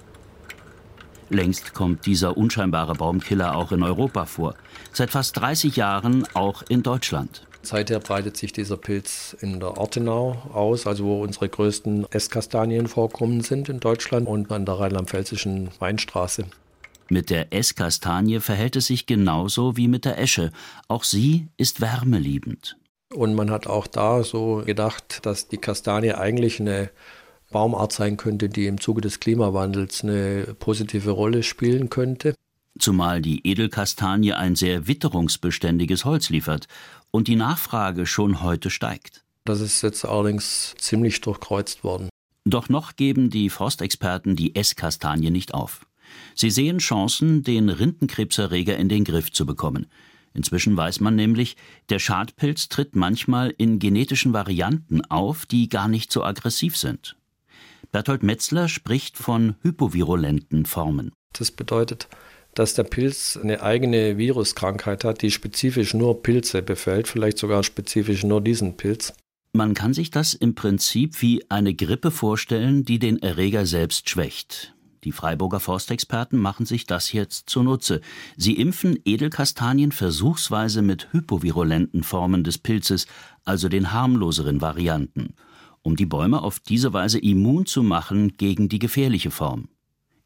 Längst 1.29 1.73
kommt 1.73 2.05
dieser 2.05 2.37
unscheinbare 2.37 2.93
Baumkiller 2.93 3.55
auch 3.55 3.71
in 3.71 3.81
Europa 3.81 4.25
vor. 4.25 4.53
Seit 4.93 5.09
fast 5.09 5.35
30 5.37 5.75
Jahren 5.75 6.27
auch 6.35 6.61
in 6.69 6.83
Deutschland. 6.83 7.47
Seither 7.63 7.99
breitet 7.99 8.37
sich 8.37 8.53
dieser 8.53 8.77
Pilz 8.77 9.35
in 9.41 9.59
der 9.59 9.77
Ortenau 9.77 10.43
aus, 10.53 10.85
also 10.85 11.05
wo 11.05 11.23
unsere 11.23 11.49
größten 11.49 12.05
Esskastanienvorkommen 12.11 13.41
sind 13.41 13.67
in 13.67 13.79
Deutschland 13.79 14.27
und 14.27 14.51
an 14.51 14.65
der 14.65 14.75
rheinland-pfälzischen 14.75 15.69
Weinstraße. 15.79 16.45
Mit 17.09 17.31
der 17.31 17.51
Esskastanie 17.51 18.39
verhält 18.39 18.75
es 18.75 18.85
sich 18.85 19.07
genauso 19.07 19.75
wie 19.77 19.87
mit 19.87 20.05
der 20.05 20.19
Esche. 20.19 20.51
Auch 20.87 21.03
sie 21.03 21.47
ist 21.57 21.81
wärmeliebend. 21.81 22.77
Und 23.13 23.33
man 23.33 23.49
hat 23.49 23.65
auch 23.65 23.87
da 23.87 24.23
so 24.23 24.61
gedacht, 24.65 25.25
dass 25.25 25.47
die 25.47 25.57
Kastanie 25.57 26.13
eigentlich 26.13 26.59
eine 26.59 26.91
Baumart 27.51 27.91
sein 27.91 28.17
könnte, 28.17 28.47
die 28.47 28.67
im 28.67 28.79
Zuge 28.79 29.01
des 29.01 29.19
Klimawandels 29.19 30.03
eine 30.03 30.55
positive 30.59 31.09
Rolle 31.09 31.41
spielen 31.41 31.89
könnte. 31.89 32.35
Zumal 32.77 33.21
die 33.21 33.45
Edelkastanie 33.45 34.33
ein 34.33 34.55
sehr 34.55 34.87
witterungsbeständiges 34.87 36.05
Holz 36.05 36.29
liefert 36.29 36.67
und 37.09 37.27
die 37.27 37.35
Nachfrage 37.35 38.05
schon 38.05 38.43
heute 38.43 38.69
steigt. 38.69 39.23
Das 39.45 39.61
ist 39.61 39.81
jetzt 39.81 40.05
allerdings 40.05 40.75
ziemlich 40.77 41.21
durchkreuzt 41.21 41.83
worden. 41.83 42.09
Doch 42.45 42.69
noch 42.69 42.95
geben 42.95 43.31
die 43.31 43.49
Forstexperten 43.49 44.35
die 44.35 44.55
Esskastanie 44.55 45.31
nicht 45.31 45.55
auf. 45.55 45.87
Sie 46.35 46.49
sehen 46.49 46.79
Chancen, 46.79 47.43
den 47.43 47.69
Rindenkrebserreger 47.69 48.77
in 48.77 48.89
den 48.89 49.03
Griff 49.03 49.31
zu 49.31 49.45
bekommen. 49.45 49.87
Inzwischen 50.33 50.77
weiß 50.77 50.99
man 50.99 51.15
nämlich, 51.15 51.57
der 51.89 51.99
Schadpilz 51.99 52.69
tritt 52.69 52.95
manchmal 52.95 53.53
in 53.57 53.79
genetischen 53.79 54.33
Varianten 54.33 55.01
auf, 55.05 55.45
die 55.45 55.69
gar 55.69 55.87
nicht 55.87 56.11
so 56.11 56.23
aggressiv 56.23 56.77
sind. 56.77 57.15
Berthold 57.91 58.23
Metzler 58.23 58.67
spricht 58.67 59.17
von 59.17 59.55
hypovirulenten 59.63 60.65
Formen. 60.65 61.11
Das 61.33 61.51
bedeutet, 61.51 62.07
dass 62.53 62.73
der 62.73 62.83
Pilz 62.83 63.37
eine 63.41 63.61
eigene 63.61 64.17
Viruskrankheit 64.17 65.03
hat, 65.03 65.21
die 65.21 65.31
spezifisch 65.31 65.93
nur 65.93 66.21
Pilze 66.21 66.61
befällt, 66.61 67.07
vielleicht 67.07 67.37
sogar 67.37 67.63
spezifisch 67.63 68.23
nur 68.23 68.41
diesen 68.41 68.77
Pilz. 68.77 69.13
Man 69.53 69.73
kann 69.73 69.93
sich 69.93 70.11
das 70.11 70.35
im 70.35 70.53
Prinzip 70.53 71.21
wie 71.21 71.49
eine 71.49 71.73
Grippe 71.73 72.11
vorstellen, 72.11 72.85
die 72.85 72.99
den 72.99 73.21
Erreger 73.21 73.65
selbst 73.65 74.09
schwächt. 74.09 74.75
Die 75.03 75.11
Freiburger 75.11 75.59
Forstexperten 75.59 76.39
machen 76.39 76.65
sich 76.65 76.85
das 76.85 77.13
jetzt 77.13 77.49
zunutze. 77.49 78.01
Sie 78.35 78.53
impfen 78.53 78.99
Edelkastanien 79.05 79.91
versuchsweise 79.91 80.81
mit 80.81 81.13
hypovirulenten 81.13 82.03
Formen 82.03 82.43
des 82.43 82.57
Pilzes, 82.57 83.07
also 83.45 83.69
den 83.69 83.93
harmloseren 83.93 84.61
Varianten, 84.61 85.35
um 85.81 85.95
die 85.95 86.05
Bäume 86.05 86.41
auf 86.41 86.59
diese 86.59 86.91
Weise 86.91 87.19
immun 87.19 87.65
zu 87.65 87.81
machen 87.83 88.35
gegen 88.37 88.67
die 88.67 88.79
gefährliche 88.79 89.31
Form. 89.31 89.69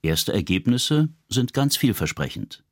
Erste 0.01 0.33
Ergebnisse 0.33 1.09
sind 1.29 1.53
ganz 1.53 1.77
vielversprechend. 1.77 2.63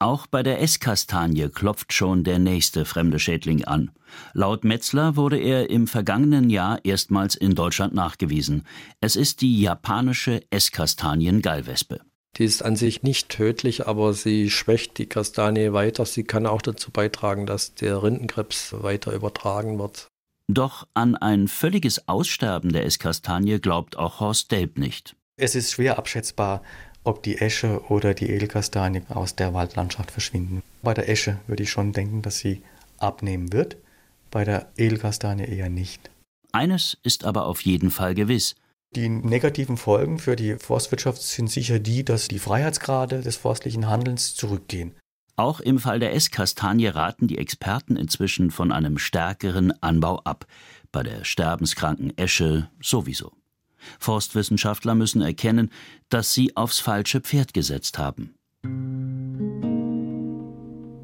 Auch 0.00 0.28
bei 0.28 0.44
der 0.44 0.62
Esskastanie 0.62 1.48
klopft 1.48 1.92
schon 1.92 2.22
der 2.22 2.38
nächste 2.38 2.84
fremde 2.84 3.18
Schädling 3.18 3.64
an. 3.64 3.90
Laut 4.32 4.62
Metzler 4.62 5.16
wurde 5.16 5.38
er 5.38 5.70
im 5.70 5.88
vergangenen 5.88 6.50
Jahr 6.50 6.84
erstmals 6.84 7.34
in 7.34 7.56
Deutschland 7.56 7.94
nachgewiesen. 7.94 8.64
Es 9.00 9.16
ist 9.16 9.40
die 9.40 9.60
japanische 9.60 10.40
Esskastanien-Gallwespe. 10.50 12.00
Die 12.36 12.44
ist 12.44 12.62
an 12.62 12.76
sich 12.76 13.02
nicht 13.02 13.28
tödlich, 13.28 13.88
aber 13.88 14.14
sie 14.14 14.50
schwächt 14.50 14.98
die 14.98 15.06
Kastanie 15.06 15.72
weiter. 15.72 16.06
Sie 16.06 16.22
kann 16.22 16.46
auch 16.46 16.62
dazu 16.62 16.92
beitragen, 16.92 17.46
dass 17.46 17.74
der 17.74 18.00
Rindenkrebs 18.00 18.74
weiter 18.80 19.12
übertragen 19.12 19.80
wird. 19.80 20.06
Doch 20.46 20.86
an 20.94 21.16
ein 21.16 21.48
völliges 21.48 22.06
Aussterben 22.06 22.72
der 22.72 22.86
Esskastanie 22.86 23.58
glaubt 23.58 23.98
auch 23.98 24.20
Horst 24.20 24.52
Delb 24.52 24.78
nicht. 24.78 25.16
Es 25.40 25.54
ist 25.54 25.72
schwer 25.72 25.98
abschätzbar, 25.98 26.62
ob 27.08 27.22
die 27.22 27.38
Esche 27.38 27.80
oder 27.88 28.12
die 28.12 28.28
Edelkastanie 28.28 29.02
aus 29.08 29.34
der 29.34 29.54
Waldlandschaft 29.54 30.10
verschwinden. 30.10 30.62
Bei 30.82 30.92
der 30.92 31.08
Esche 31.08 31.38
würde 31.46 31.62
ich 31.62 31.70
schon 31.70 31.94
denken, 31.94 32.20
dass 32.20 32.38
sie 32.38 32.62
abnehmen 32.98 33.50
wird, 33.52 33.78
bei 34.30 34.44
der 34.44 34.70
Edelkastanie 34.76 35.46
eher 35.46 35.70
nicht. 35.70 36.10
Eines 36.52 36.98
ist 37.02 37.24
aber 37.24 37.46
auf 37.46 37.62
jeden 37.62 37.90
Fall 37.90 38.14
gewiss. 38.14 38.56
Die 38.94 39.08
negativen 39.08 39.78
Folgen 39.78 40.18
für 40.18 40.36
die 40.36 40.56
Forstwirtschaft 40.56 41.22
sind 41.22 41.50
sicher 41.50 41.78
die, 41.78 42.04
dass 42.04 42.28
die 42.28 42.38
Freiheitsgrade 42.38 43.22
des 43.22 43.36
forstlichen 43.36 43.88
Handelns 43.88 44.34
zurückgehen. 44.34 44.94
Auch 45.36 45.60
im 45.60 45.78
Fall 45.78 46.00
der 46.00 46.14
Esskastanie 46.14 46.88
raten 46.88 47.26
die 47.26 47.38
Experten 47.38 47.96
inzwischen 47.96 48.50
von 48.50 48.70
einem 48.70 48.98
stärkeren 48.98 49.72
Anbau 49.82 50.20
ab, 50.24 50.46
bei 50.92 51.02
der 51.02 51.24
sterbenskranken 51.24 52.16
Esche 52.18 52.68
sowieso. 52.82 53.32
Forstwissenschaftler 53.98 54.94
müssen 54.94 55.22
erkennen, 55.22 55.70
dass 56.08 56.32
sie 56.32 56.56
aufs 56.56 56.80
falsche 56.80 57.20
Pferd 57.20 57.54
gesetzt 57.54 57.98
haben. 57.98 58.34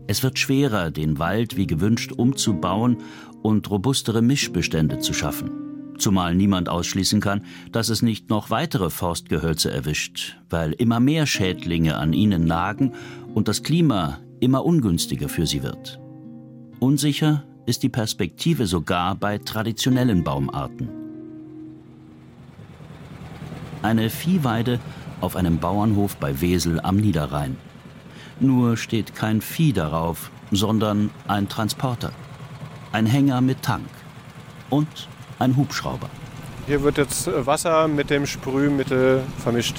Es 0.07 0.23
wird 0.23 0.39
schwerer, 0.39 0.91
den 0.91 1.19
Wald 1.19 1.57
wie 1.57 1.67
gewünscht 1.67 2.13
umzubauen 2.13 2.99
und 3.43 3.71
robustere 3.71 4.23
Mischbestände 4.23 4.99
zu 4.99 5.13
schaffen. 5.13 5.51
Zumal 5.99 6.35
niemand 6.35 6.69
ausschließen 6.69 7.21
kann, 7.21 7.45
dass 7.73 7.89
es 7.89 8.03
nicht 8.03 8.29
noch 8.29 8.51
weitere 8.51 8.91
Forstgehölze 8.91 9.71
erwischt, 9.71 10.37
weil 10.51 10.73
immer 10.73 11.01
mehr 11.01 11.27
Schädlinge 11.27 11.97
an 11.97 12.13
ihnen 12.13 12.45
nagen 12.45 12.93
und 13.35 13.49
das 13.49 13.63
Klima 13.63 14.21
immer 14.41 14.65
ungünstiger 14.65 15.29
für 15.29 15.47
sie 15.47 15.63
wird. 15.63 16.01
Unsicher 16.81 17.45
ist 17.67 17.83
die 17.83 17.89
Perspektive 17.89 18.67
sogar 18.67 19.15
bei 19.15 19.39
traditionellen 19.39 20.25
Baumarten. 20.25 21.04
Eine 23.85 24.09
Viehweide 24.09 24.81
auf 25.21 25.37
einem 25.37 25.59
Bauernhof 25.59 26.17
bei 26.17 26.41
Wesel 26.41 26.81
am 26.81 26.97
Niederrhein. 26.97 27.59
Nur 28.41 28.79
steht 28.79 29.15
kein 29.15 29.43
Vieh 29.43 29.75
darauf, 29.75 30.31
sondern 30.51 31.11
ein 31.29 31.51
Transporter. 31.51 32.11
Ein 32.93 33.05
Hänger 33.05 33.43
mit 33.43 33.61
Tank 33.61 33.91
und 34.71 34.89
ein 35.39 35.59
Hubschrauber. 35.59 36.09
Hier 36.67 36.83
wird 36.83 36.97
jetzt 36.97 37.29
Wasser 37.45 37.87
mit 37.87 38.09
dem 38.09 38.25
Sprühmittel 38.25 39.23
vermischt. 39.37 39.77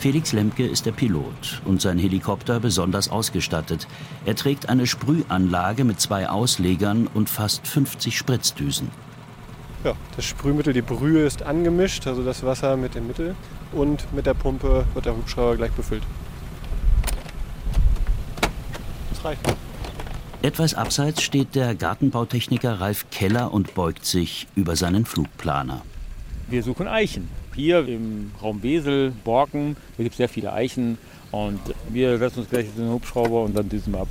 Felix 0.00 0.32
Lemke 0.32 0.66
ist 0.66 0.86
der 0.86 0.90
Pilot 0.90 1.62
und 1.64 1.80
sein 1.80 2.00
Helikopter 2.00 2.58
besonders 2.58 3.08
ausgestattet. 3.08 3.86
Er 4.24 4.34
trägt 4.34 4.68
eine 4.68 4.88
Sprühanlage 4.88 5.84
mit 5.84 6.00
zwei 6.00 6.28
Auslegern 6.28 7.06
und 7.06 7.30
fast 7.30 7.68
50 7.68 8.18
Spritzdüsen. 8.18 8.90
Ja, 9.84 9.94
das 10.14 10.24
Sprühmittel, 10.24 10.72
die 10.72 10.82
Brühe 10.82 11.24
ist 11.24 11.42
angemischt, 11.42 12.06
also 12.06 12.22
das 12.22 12.44
Wasser 12.44 12.76
mit 12.76 12.94
dem 12.94 13.08
Mittel. 13.08 13.34
Und 13.72 14.12
mit 14.14 14.26
der 14.26 14.34
Pumpe 14.34 14.84
wird 14.94 15.06
der 15.06 15.16
Hubschrauber 15.16 15.56
gleich 15.56 15.72
befüllt. 15.72 16.04
Das 19.10 19.24
reicht. 19.24 19.40
Etwas 20.42 20.74
abseits 20.74 21.22
steht 21.22 21.54
der 21.54 21.74
Gartenbautechniker 21.74 22.80
Ralf 22.80 23.06
Keller 23.10 23.52
und 23.52 23.74
beugt 23.74 24.04
sich 24.04 24.46
über 24.54 24.76
seinen 24.76 25.04
Flugplaner. 25.04 25.82
Wir 26.48 26.62
suchen 26.62 26.86
Eichen. 26.86 27.28
Hier 27.54 27.86
im 27.86 28.30
Raum 28.40 28.62
Wesel, 28.62 29.12
Borken, 29.24 29.76
da 29.96 30.02
gibt 30.04 30.14
es 30.14 30.18
sehr 30.18 30.28
viele 30.28 30.52
Eichen. 30.52 30.98
Und 31.32 31.60
wir 31.88 32.18
setzen 32.18 32.40
uns 32.40 32.50
gleich 32.50 32.66
in 32.66 32.84
den 32.84 32.92
Hubschrauber 32.92 33.42
und 33.42 33.56
dann 33.56 33.68
düsen 33.68 33.92
wir 33.92 34.00
ab. 34.00 34.08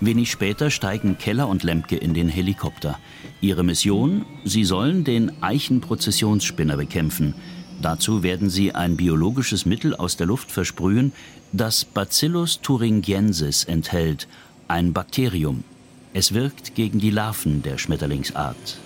Wenig 0.00 0.30
später 0.30 0.70
steigen 0.70 1.18
Keller 1.18 1.48
und 1.48 1.64
Lemke 1.64 1.96
in 1.96 2.14
den 2.14 2.28
Helikopter. 2.28 2.98
Ihre 3.40 3.64
Mission? 3.64 4.24
Sie 4.44 4.64
sollen 4.64 5.02
den 5.02 5.42
Eichenprozessionsspinner 5.42 6.76
bekämpfen. 6.76 7.34
Dazu 7.82 8.22
werden 8.22 8.48
sie 8.48 8.74
ein 8.74 8.96
biologisches 8.96 9.66
Mittel 9.66 9.94
aus 9.96 10.16
der 10.16 10.26
Luft 10.26 10.52
versprühen, 10.52 11.12
das 11.52 11.84
Bacillus 11.84 12.60
thuringiensis 12.60 13.64
enthält, 13.64 14.28
ein 14.68 14.92
Bakterium. 14.92 15.64
Es 16.12 16.32
wirkt 16.32 16.74
gegen 16.74 17.00
die 17.00 17.10
Larven 17.10 17.62
der 17.62 17.78
Schmetterlingsart. 17.78 18.78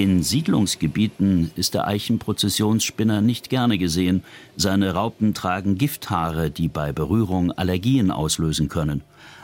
In 0.00 0.22
Siedlungsgebieten 0.22 1.50
ist 1.56 1.74
der 1.74 1.86
Eichenprozessionsspinner 1.86 3.20
nicht 3.20 3.50
gerne 3.50 3.76
gesehen. 3.76 4.24
Seine 4.56 4.94
Raupen 4.94 5.34
tragen 5.34 5.76
Gifthaare, 5.76 6.50
die 6.50 6.68
bei 6.68 6.90
Berührung 6.90 7.52
Allergien 7.52 8.10
auslösen 8.10 8.70
können. 8.70 9.02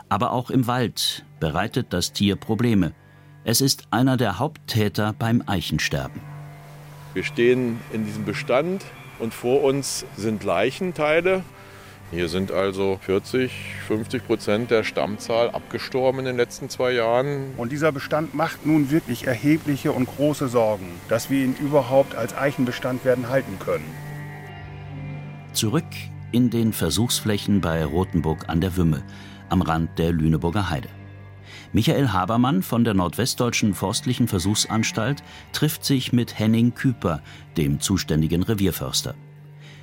Aber 0.09 0.33
auch 0.33 0.49
im 0.49 0.67
Wald 0.67 1.27
bereitet 1.41 1.89
das 1.91 2.15
Tier 2.15 2.37
Probleme. 2.37 2.95
Es 3.45 3.61
ist 3.61 3.89
einer 3.91 4.17
der 4.17 4.39
Haupttäter 4.39 5.13
beim 5.19 5.43
Eichensterben. 5.45 6.23
Wir 7.13 7.25
stehen 7.25 7.79
in 7.93 8.07
diesem 8.07 8.25
Bestand 8.25 8.83
und 9.19 9.35
vor 9.35 9.63
uns 9.63 10.07
sind 10.17 10.43
Leichenteile. 10.43 11.45
Hier 12.13 12.29
sind 12.29 12.53
also 12.53 12.99
40, 13.03 13.51
50 13.89 14.27
Prozent 14.27 14.71
der 14.71 14.85
Stammzahl 14.85 15.51
abgestorben 15.51 16.21
in 16.21 16.27
den 16.27 16.37
letzten 16.37 16.69
zwei 16.69 16.93
Jahren. 16.93 17.53
Und 17.57 17.73
dieser 17.73 17.91
Bestand 17.91 18.33
macht 18.33 18.65
nun 18.65 18.91
wirklich 18.93 19.27
erhebliche 19.27 19.91
und 19.91 20.07
große 20.07 20.47
Sorgen, 20.47 20.89
dass 21.09 21.31
wir 21.31 21.45
ihn 21.45 21.57
überhaupt 21.61 22.15
als 22.15 22.37
Eichenbestand 22.37 23.05
werden 23.05 23.29
halten 23.29 23.59
können. 23.59 23.85
Zurück 25.53 25.85
in 26.31 26.51
den 26.51 26.73
Versuchsflächen 26.73 27.61
bei 27.61 27.85
Rothenburg 27.85 28.49
an 28.49 28.61
der 28.61 28.77
Wümme, 28.77 29.03
am 29.49 29.63
Rand 29.63 29.99
der 29.99 30.13
Lüneburger 30.13 30.71
Heide. 30.71 30.89
Michael 31.73 32.13
Habermann 32.13 32.63
von 32.63 32.85
der 32.85 32.95
Nordwestdeutschen 32.95 33.75
Forstlichen 33.75 34.29
Versuchsanstalt 34.29 35.25
trifft 35.53 35.85
sich 35.85 36.13
mit 36.13 36.39
Henning 36.39 36.75
Küper, 36.75 37.21
dem 37.57 37.81
zuständigen 37.81 38.43
Revierförster. 38.45 39.15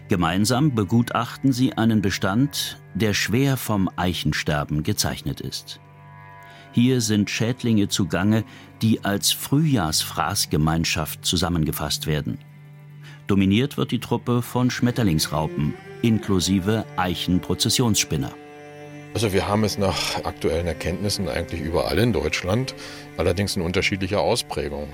Gemeinsam 0.10 0.76
begutachten 0.76 1.54
sie 1.54 1.74
einen 1.74 2.02
Bestand, 2.02 2.82
der 2.94 3.14
schwer 3.14 3.58
vom 3.58 3.90
Eichensterben 3.96 4.84
gezeichnet 4.84 5.42
ist. 5.42 5.80
Hier 6.74 7.02
sind 7.02 7.30
Schädlinge 7.30 7.88
zugange, 7.88 8.44
die 8.82 9.06
als 9.06 9.32
Frühjahrsfraßgemeinschaft 9.32 11.24
zusammengefasst 11.26 12.08
werden. 12.08 12.40
Dominiert 13.28 13.78
wird 13.78 13.92
die 13.92 14.00
Truppe 14.00 14.42
von 14.42 14.70
Schmetterlingsraupen 14.70 15.74
inklusive 16.02 16.86
Eichenprozessionsspinner. 16.98 18.34
Also 19.14 19.32
wir 19.32 19.48
haben 19.48 19.64
es 19.64 19.78
nach 19.78 20.24
aktuellen 20.26 20.68
Erkenntnissen 20.68 21.30
eigentlich 21.30 21.62
überall 21.62 21.98
in 22.00 22.14
Deutschland, 22.14 22.76
allerdings 23.18 23.56
in 23.56 23.62
unterschiedlicher 23.62 24.20
Ausprägung. 24.20 24.90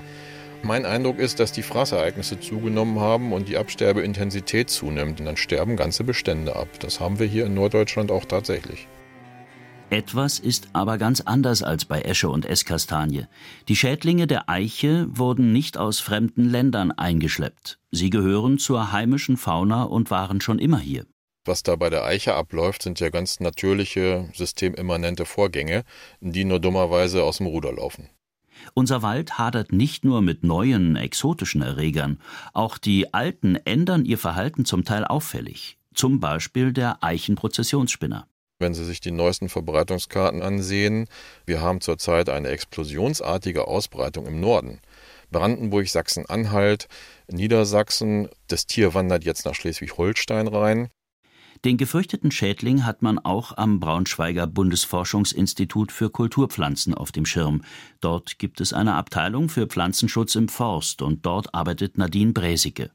Mein 0.62 0.84
Eindruck 0.84 1.18
ist, 1.18 1.40
dass 1.40 1.52
die 1.52 1.62
Frassereignisse 1.62 2.38
zugenommen 2.38 3.00
haben 3.00 3.32
und 3.32 3.48
die 3.48 3.56
Absterbeintensität 3.56 4.68
zunimmt. 4.68 5.18
Und 5.20 5.26
dann 5.26 5.36
sterben 5.36 5.76
ganze 5.76 6.04
Bestände 6.04 6.54
ab. 6.54 6.68
Das 6.80 7.00
haben 7.00 7.18
wir 7.18 7.26
hier 7.26 7.46
in 7.46 7.54
Norddeutschland 7.54 8.10
auch 8.10 8.26
tatsächlich. 8.26 8.86
Etwas 9.88 10.38
ist 10.38 10.68
aber 10.72 10.98
ganz 10.98 11.20
anders 11.20 11.64
als 11.64 11.84
bei 11.84 12.02
Esche 12.02 12.28
und 12.28 12.46
Esskastanie. 12.46 13.26
Die 13.68 13.74
Schädlinge 13.74 14.28
der 14.28 14.48
Eiche 14.48 15.06
wurden 15.10 15.52
nicht 15.52 15.78
aus 15.78 15.98
fremden 15.98 16.48
Ländern 16.48 16.92
eingeschleppt. 16.92 17.80
Sie 17.90 18.10
gehören 18.10 18.58
zur 18.58 18.92
heimischen 18.92 19.36
Fauna 19.36 19.82
und 19.82 20.12
waren 20.12 20.40
schon 20.40 20.60
immer 20.60 20.78
hier. 20.78 21.06
Was 21.44 21.64
da 21.64 21.74
bei 21.74 21.90
der 21.90 22.04
Eiche 22.04 22.34
abläuft, 22.34 22.82
sind 22.82 23.00
ja 23.00 23.08
ganz 23.08 23.40
natürliche, 23.40 24.28
systemimmanente 24.34 25.24
Vorgänge, 25.24 25.84
die 26.20 26.44
nur 26.44 26.60
dummerweise 26.60 27.24
aus 27.24 27.38
dem 27.38 27.46
Ruder 27.46 27.72
laufen. 27.72 28.10
Unser 28.74 29.02
Wald 29.02 29.38
hadert 29.38 29.72
nicht 29.72 30.04
nur 30.04 30.22
mit 30.22 30.44
neuen, 30.44 30.96
exotischen 30.96 31.62
Erregern, 31.62 32.20
auch 32.52 32.78
die 32.78 33.12
alten 33.14 33.56
ändern 33.56 34.04
ihr 34.04 34.18
Verhalten 34.18 34.64
zum 34.64 34.84
Teil 34.84 35.04
auffällig. 35.04 35.78
Zum 35.94 36.20
Beispiel 36.20 36.72
der 36.72 37.02
Eichenprozessionsspinner. 37.02 38.26
Wenn 38.60 38.74
Sie 38.74 38.84
sich 38.84 39.00
die 39.00 39.10
neuesten 39.10 39.48
Verbreitungskarten 39.48 40.42
ansehen, 40.42 41.08
wir 41.46 41.62
haben 41.62 41.80
zurzeit 41.80 42.28
eine 42.28 42.48
explosionsartige 42.48 43.66
Ausbreitung 43.66 44.26
im 44.26 44.38
Norden. 44.38 44.80
Brandenburg, 45.30 45.88
Sachsen-Anhalt, 45.88 46.86
Niedersachsen. 47.28 48.28
Das 48.48 48.66
Tier 48.66 48.92
wandert 48.92 49.24
jetzt 49.24 49.46
nach 49.46 49.54
Schleswig-Holstein 49.54 50.46
rein. 50.46 50.90
Den 51.64 51.76
gefürchteten 51.76 52.30
Schädling 52.30 52.86
hat 52.86 53.02
man 53.02 53.18
auch 53.18 53.58
am 53.58 53.80
Braunschweiger 53.80 54.46
Bundesforschungsinstitut 54.46 55.92
für 55.92 56.08
Kulturpflanzen 56.08 56.94
auf 56.94 57.12
dem 57.12 57.26
Schirm. 57.26 57.62
Dort 58.00 58.38
gibt 58.38 58.62
es 58.62 58.72
eine 58.72 58.94
Abteilung 58.94 59.50
für 59.50 59.66
Pflanzenschutz 59.66 60.36
im 60.36 60.48
Forst 60.48 61.02
und 61.02 61.26
dort 61.26 61.54
arbeitet 61.54 61.98
Nadine 61.98 62.32
Bräsicke. 62.32 62.90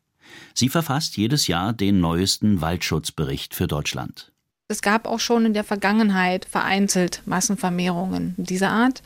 Sie 0.55 0.69
verfasst 0.69 1.15
jedes 1.15 1.45
Jahr 1.45 1.73
den 1.73 1.99
neuesten 1.99 2.59
Waldschutzbericht 2.59 3.53
für 3.53 3.67
Deutschland. 3.67 4.31
Es 4.67 4.81
gab 4.81 5.05
auch 5.05 5.19
schon 5.19 5.45
in 5.45 5.53
der 5.53 5.63
Vergangenheit 5.63 6.45
vereinzelt 6.45 7.21
Massenvermehrungen 7.27 8.33
dieser 8.37 8.71
Art. 8.71 9.03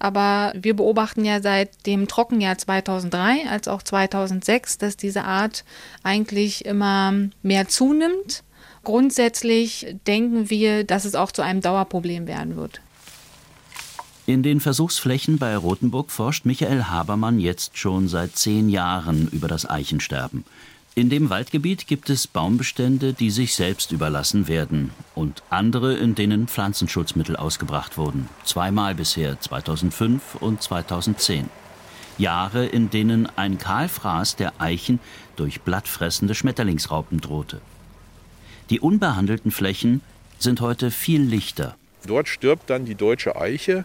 Aber 0.00 0.52
wir 0.56 0.74
beobachten 0.74 1.24
ja 1.24 1.40
seit 1.40 1.86
dem 1.86 2.08
Trockenjahr 2.08 2.58
2003 2.58 3.48
als 3.48 3.68
auch 3.68 3.82
2006, 3.82 4.78
dass 4.78 4.96
diese 4.96 5.22
Art 5.22 5.64
eigentlich 6.02 6.64
immer 6.64 7.14
mehr 7.42 7.68
zunimmt. 7.68 8.42
Grundsätzlich 8.86 9.96
denken 10.06 10.48
wir, 10.48 10.84
dass 10.84 11.04
es 11.04 11.16
auch 11.16 11.32
zu 11.32 11.42
einem 11.42 11.60
Dauerproblem 11.60 12.28
werden 12.28 12.54
wird. 12.54 12.80
In 14.26 14.44
den 14.44 14.60
Versuchsflächen 14.60 15.38
bei 15.38 15.56
Rothenburg 15.56 16.12
forscht 16.12 16.44
Michael 16.44 16.84
Habermann 16.84 17.40
jetzt 17.40 17.76
schon 17.76 18.06
seit 18.06 18.36
zehn 18.36 18.68
Jahren 18.68 19.26
über 19.32 19.48
das 19.48 19.68
Eichensterben. 19.68 20.44
In 20.94 21.10
dem 21.10 21.30
Waldgebiet 21.30 21.88
gibt 21.88 22.10
es 22.10 22.28
Baumbestände, 22.28 23.12
die 23.12 23.30
sich 23.30 23.56
selbst 23.56 23.90
überlassen 23.90 24.46
werden 24.46 24.92
und 25.16 25.42
andere, 25.50 25.96
in 25.96 26.14
denen 26.14 26.46
Pflanzenschutzmittel 26.46 27.34
ausgebracht 27.34 27.98
wurden. 27.98 28.28
Zweimal 28.44 28.94
bisher, 28.94 29.40
2005 29.40 30.36
und 30.36 30.62
2010. 30.62 31.50
Jahre, 32.18 32.64
in 32.64 32.88
denen 32.90 33.28
ein 33.34 33.58
Kahlfraß 33.58 34.36
der 34.36 34.52
Eichen 34.60 35.00
durch 35.34 35.62
blattfressende 35.62 36.36
Schmetterlingsraupen 36.36 37.20
drohte. 37.20 37.60
Die 38.68 38.80
unbehandelten 38.80 39.52
Flächen 39.52 40.00
sind 40.40 40.60
heute 40.60 40.90
viel 40.90 41.22
lichter. 41.22 41.76
Dort 42.04 42.26
stirbt 42.26 42.68
dann 42.68 42.84
die 42.84 42.96
deutsche 42.96 43.36
Eiche 43.36 43.84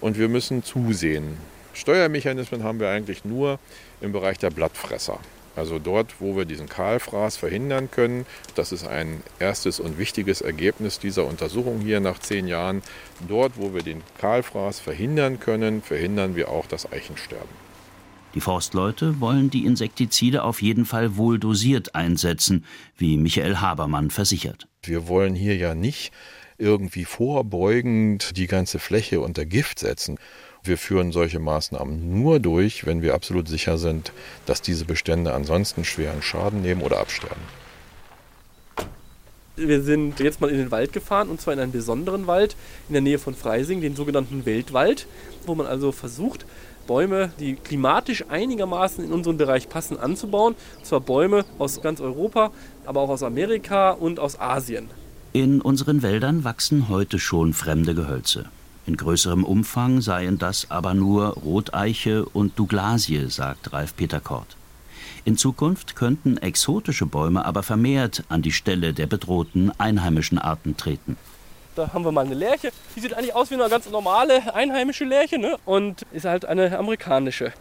und 0.00 0.16
wir 0.18 0.28
müssen 0.28 0.62
zusehen. 0.62 1.36
Steuermechanismen 1.72 2.62
haben 2.62 2.78
wir 2.78 2.90
eigentlich 2.90 3.24
nur 3.24 3.58
im 4.00 4.12
Bereich 4.12 4.38
der 4.38 4.50
Blattfresser. 4.50 5.18
Also 5.56 5.80
dort, 5.80 6.20
wo 6.20 6.36
wir 6.36 6.44
diesen 6.44 6.68
Kahlfraß 6.68 7.36
verhindern 7.36 7.90
können, 7.90 8.24
das 8.54 8.70
ist 8.70 8.86
ein 8.86 9.20
erstes 9.40 9.80
und 9.80 9.98
wichtiges 9.98 10.42
Ergebnis 10.42 11.00
dieser 11.00 11.26
Untersuchung 11.26 11.80
hier 11.80 11.98
nach 11.98 12.20
zehn 12.20 12.46
Jahren. 12.46 12.82
Dort, 13.28 13.54
wo 13.56 13.74
wir 13.74 13.82
den 13.82 14.02
Kahlfraß 14.20 14.78
verhindern 14.78 15.40
können, 15.40 15.82
verhindern 15.82 16.36
wir 16.36 16.50
auch 16.50 16.66
das 16.66 16.90
Eichensterben. 16.90 17.63
Die 18.34 18.40
Forstleute 18.40 19.20
wollen 19.20 19.48
die 19.48 19.64
Insektizide 19.64 20.42
auf 20.42 20.60
jeden 20.60 20.86
Fall 20.86 21.16
wohl 21.16 21.38
dosiert 21.38 21.94
einsetzen, 21.94 22.64
wie 22.96 23.16
Michael 23.16 23.58
Habermann 23.58 24.10
versichert. 24.10 24.66
Wir 24.82 25.06
wollen 25.06 25.36
hier 25.36 25.56
ja 25.56 25.76
nicht 25.76 26.12
irgendwie 26.58 27.04
vorbeugend 27.04 28.36
die 28.36 28.48
ganze 28.48 28.80
Fläche 28.80 29.20
unter 29.20 29.44
Gift 29.44 29.78
setzen. 29.78 30.18
Wir 30.64 30.78
führen 30.78 31.12
solche 31.12 31.38
Maßnahmen 31.38 32.22
nur 32.22 32.40
durch, 32.40 32.86
wenn 32.86 33.02
wir 33.02 33.14
absolut 33.14 33.48
sicher 33.48 33.78
sind, 33.78 34.12
dass 34.46 34.62
diese 34.62 34.84
Bestände 34.84 35.32
ansonsten 35.32 35.84
schweren 35.84 36.22
Schaden 36.22 36.62
nehmen 36.62 36.82
oder 36.82 36.98
absterben. 36.98 37.42
Wir 39.56 39.82
sind 39.82 40.18
jetzt 40.18 40.40
mal 40.40 40.50
in 40.50 40.58
den 40.58 40.72
Wald 40.72 40.92
gefahren 40.92 41.28
und 41.28 41.40
zwar 41.40 41.54
in 41.54 41.60
einen 41.60 41.70
besonderen 41.70 42.26
Wald 42.26 42.56
in 42.88 42.94
der 42.94 43.02
Nähe 43.02 43.20
von 43.20 43.36
Freising, 43.36 43.80
den 43.80 43.94
sogenannten 43.94 44.46
Weltwald, 44.46 45.06
wo 45.46 45.54
man 45.54 45.66
also 45.66 45.92
versucht, 45.92 46.44
Bäume, 46.86 47.30
die 47.38 47.54
klimatisch 47.54 48.24
einigermaßen 48.28 49.04
in 49.04 49.12
unseren 49.12 49.36
Bereich 49.36 49.68
passen, 49.68 49.98
anzubauen. 49.98 50.54
Und 50.78 50.86
zwar 50.86 51.00
Bäume 51.00 51.44
aus 51.58 51.80
ganz 51.82 52.00
Europa, 52.00 52.50
aber 52.86 53.00
auch 53.00 53.08
aus 53.08 53.22
Amerika 53.22 53.90
und 53.90 54.20
aus 54.20 54.38
Asien. 54.40 54.88
In 55.32 55.60
unseren 55.60 56.02
Wäldern 56.02 56.44
wachsen 56.44 56.88
heute 56.88 57.18
schon 57.18 57.52
fremde 57.54 57.94
Gehölze. 57.94 58.46
In 58.86 58.96
größerem 58.96 59.44
Umfang 59.44 60.00
seien 60.00 60.38
das 60.38 60.70
aber 60.70 60.94
nur 60.94 61.28
Roteiche 61.28 62.24
und 62.26 62.58
Douglasie, 62.58 63.30
sagt 63.30 63.72
Ralf 63.72 63.96
Peter 63.96 64.20
Kort. 64.20 64.56
In 65.24 65.38
Zukunft 65.38 65.96
könnten 65.96 66.36
exotische 66.36 67.06
Bäume 67.06 67.46
aber 67.46 67.62
vermehrt 67.62 68.24
an 68.28 68.42
die 68.42 68.52
Stelle 68.52 68.92
der 68.92 69.06
bedrohten 69.06 69.72
einheimischen 69.78 70.38
Arten 70.38 70.76
treten. 70.76 71.16
Da 71.74 71.92
haben 71.92 72.04
wir 72.04 72.12
mal 72.12 72.24
eine 72.24 72.34
Lärche. 72.34 72.70
Die 72.94 73.00
sieht 73.00 73.14
eigentlich 73.14 73.34
aus 73.34 73.50
wie 73.50 73.54
eine 73.54 73.68
ganz 73.68 73.90
normale 73.90 74.54
einheimische 74.54 75.04
Lärche 75.04 75.38
ne? 75.38 75.56
und 75.64 76.02
ist 76.12 76.24
halt 76.24 76.44
eine 76.44 76.78
amerikanische. 76.78 77.52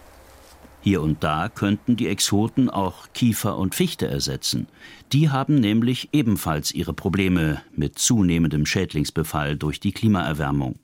Hier 0.81 1.01
und 1.01 1.23
da 1.23 1.47
könnten 1.47 1.95
die 1.95 2.09
Exoten 2.09 2.69
auch 2.69 3.07
Kiefer 3.13 3.57
und 3.57 3.73
Fichte 3.73 4.05
ersetzen. 4.07 4.67
Die 5.13 5.29
haben 5.29 5.55
nämlich 5.55 6.09
ebenfalls 6.11 6.73
ihre 6.73 6.93
Probleme 6.93 7.61
mit 7.71 7.97
zunehmendem 7.97 8.65
Schädlingsbefall 8.65 9.55
durch 9.55 9.79
die 9.79 9.93
Klimaerwärmung. 9.93 10.75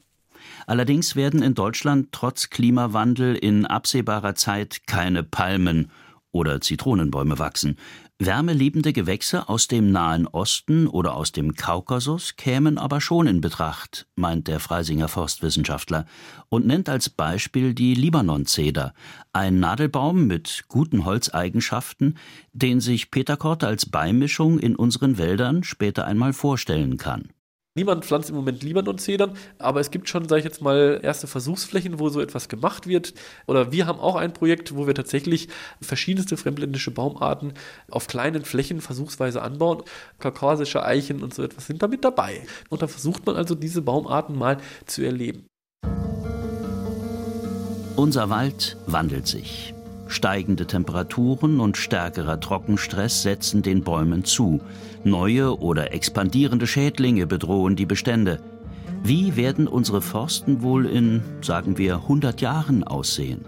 Allerdings 0.68 1.16
werden 1.18 1.44
in 1.44 1.54
Deutschland 1.54 2.10
trotz 2.12 2.50
Klimawandel 2.50 3.36
in 3.36 3.66
absehbarer 3.66 4.36
Zeit 4.36 4.88
keine 4.88 5.24
Palmen 5.24 5.92
oder 6.32 6.62
Zitronenbäume 6.62 7.40
wachsen. 7.40 7.78
Wärmeliebende 8.20 8.92
Gewächse 8.92 9.48
aus 9.48 9.68
dem 9.68 9.92
Nahen 9.92 10.28
Osten 10.28 10.88
oder 10.88 11.16
aus 11.16 11.32
dem 11.32 11.56
Kaukasus 11.56 12.36
kämen 12.36 12.78
aber 12.78 13.00
schon 13.00 13.28
in 13.28 13.40
Betracht, 13.40 14.08
meint 14.16 14.48
der 14.48 14.60
Freisinger 14.60 15.08
Forstwissenschaftler 15.08 16.06
und 16.50 16.68
nennt 16.68 16.90
als 16.90 17.10
Beispiel 17.10 17.74
die 17.74 17.96
Libanon-Zeder, 17.96 18.94
ein 19.32 19.60
Nadelbaum 19.60 20.28
mit 20.28 20.66
guten 20.68 21.06
Holzeigenschaften, 21.06 22.18
den 22.52 22.82
sich 22.82 23.10
Peter 23.10 23.38
Kort 23.38 23.64
als 23.64 23.86
Beimischung 23.86 24.60
in 24.60 24.76
unseren 24.76 25.18
Wäldern 25.18 25.64
später 25.64 26.06
einmal 26.06 26.34
vorstellen 26.34 26.98
kann. 26.98 27.30
Niemand 27.80 28.04
pflanzt 28.04 28.30
im 28.30 28.36
Moment 28.36 28.62
Libanon-Zedern, 28.62 29.38
aber 29.58 29.80
es 29.80 29.90
gibt 29.90 30.10
schon, 30.10 30.28
sage 30.28 30.40
ich 30.40 30.44
jetzt 30.44 30.62
mal, 30.62 31.00
erste 31.02 31.28
Versuchsflächen, 31.28 31.98
wo 31.98 32.10
so 32.10 32.20
etwas 32.20 32.50
gemacht 32.50 32.88
wird. 32.88 33.14
Oder 33.48 33.72
wir 33.72 33.88
haben 33.88 34.02
auch 34.02 34.18
ein 34.18 34.34
Projekt, 34.34 34.76
wo 34.76 34.86
wir 34.86 34.94
tatsächlich 34.94 35.48
verschiedenste 35.80 36.36
fremdländische 36.36 36.92
Baumarten 36.92 37.54
auf 37.90 38.08
kleinen 38.08 38.44
Flächen 38.44 38.82
versuchsweise 38.82 39.42
anbauen. 39.42 39.82
Kaukasische 40.20 40.84
Eichen 40.84 41.24
und 41.24 41.34
so 41.34 41.42
etwas 41.42 41.68
sind 41.68 41.82
damit 41.82 42.04
dabei. 42.04 42.46
Und 42.68 42.82
da 42.82 42.88
versucht 42.88 43.26
man 43.26 43.38
also, 43.38 43.56
diese 43.56 43.82
Baumarten 43.82 44.38
mal 44.38 44.58
zu 44.86 45.02
erleben. 45.02 45.46
Unser 47.96 48.30
Wald 48.30 48.76
wandelt 48.88 49.26
sich. 49.26 49.74
Steigende 50.10 50.66
Temperaturen 50.66 51.60
und 51.60 51.78
stärkerer 51.78 52.40
Trockenstress 52.40 53.22
setzen 53.22 53.62
den 53.62 53.84
Bäumen 53.84 54.26
zu. 54.26 54.60
Neue 55.04 55.60
oder 55.60 55.94
expandierende 55.94 56.66
Schädlinge 56.66 57.28
bedrohen 57.28 57.76
die 57.76 57.86
Bestände. 57.86 58.42
Wie 59.04 59.36
werden 59.36 59.68
unsere 59.68 60.02
Forsten 60.02 60.64
wohl 60.64 60.88
in, 60.88 61.22
sagen 61.42 61.78
wir, 61.78 61.98
100 61.98 62.42
Jahren 62.42 62.84
aussehen? 62.84 63.46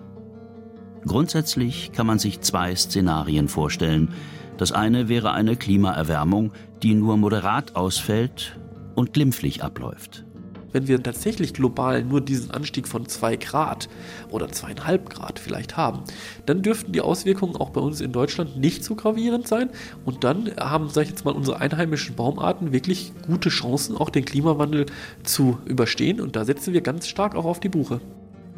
Grundsätzlich 1.03 1.91
kann 1.93 2.05
man 2.05 2.19
sich 2.19 2.41
zwei 2.41 2.75
Szenarien 2.75 3.47
vorstellen. 3.47 4.09
Das 4.57 4.71
eine 4.71 5.09
wäre 5.09 5.31
eine 5.31 5.55
Klimaerwärmung, 5.55 6.53
die 6.83 6.93
nur 6.93 7.17
moderat 7.17 7.75
ausfällt 7.75 8.59
und 8.93 9.13
glimpflich 9.13 9.63
abläuft 9.63 10.25
wenn 10.73 10.87
wir 10.87 11.01
tatsächlich 11.01 11.53
global 11.53 12.03
nur 12.03 12.21
diesen 12.21 12.51
Anstieg 12.51 12.87
von 12.87 13.07
2 13.07 13.37
Grad 13.37 13.89
oder 14.29 14.47
2,5 14.47 15.09
Grad 15.09 15.39
vielleicht 15.39 15.77
haben, 15.77 16.03
dann 16.45 16.61
dürften 16.61 16.91
die 16.91 17.01
Auswirkungen 17.01 17.55
auch 17.55 17.69
bei 17.71 17.81
uns 17.81 18.01
in 18.01 18.11
Deutschland 18.11 18.57
nicht 18.57 18.83
so 18.83 18.95
gravierend 18.95 19.47
sein. 19.47 19.69
Und 20.05 20.23
dann 20.23 20.51
haben, 20.57 20.89
sage 20.89 21.05
ich 21.05 21.09
jetzt 21.11 21.25
mal, 21.25 21.31
unsere 21.35 21.59
einheimischen 21.59 22.15
Baumarten 22.15 22.71
wirklich 22.71 23.13
gute 23.27 23.49
Chancen, 23.49 23.95
auch 23.97 24.09
den 24.09 24.25
Klimawandel 24.25 24.85
zu 25.23 25.59
überstehen. 25.65 26.21
Und 26.21 26.35
da 26.35 26.45
setzen 26.45 26.73
wir 26.73 26.81
ganz 26.81 27.07
stark 27.07 27.35
auch 27.35 27.45
auf 27.45 27.59
die 27.59 27.69
Buche. 27.69 28.01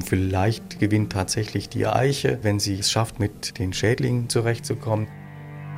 Vielleicht 0.04 0.80
gewinnt 0.80 1.12
tatsächlich 1.12 1.70
die 1.70 1.86
Eiche, 1.86 2.40
wenn 2.42 2.60
sie 2.60 2.80
es 2.80 2.92
schafft, 2.92 3.20
mit 3.20 3.60
den 3.60 3.74
Schädlingen 3.74 4.28
zurechtzukommen. 4.28 5.08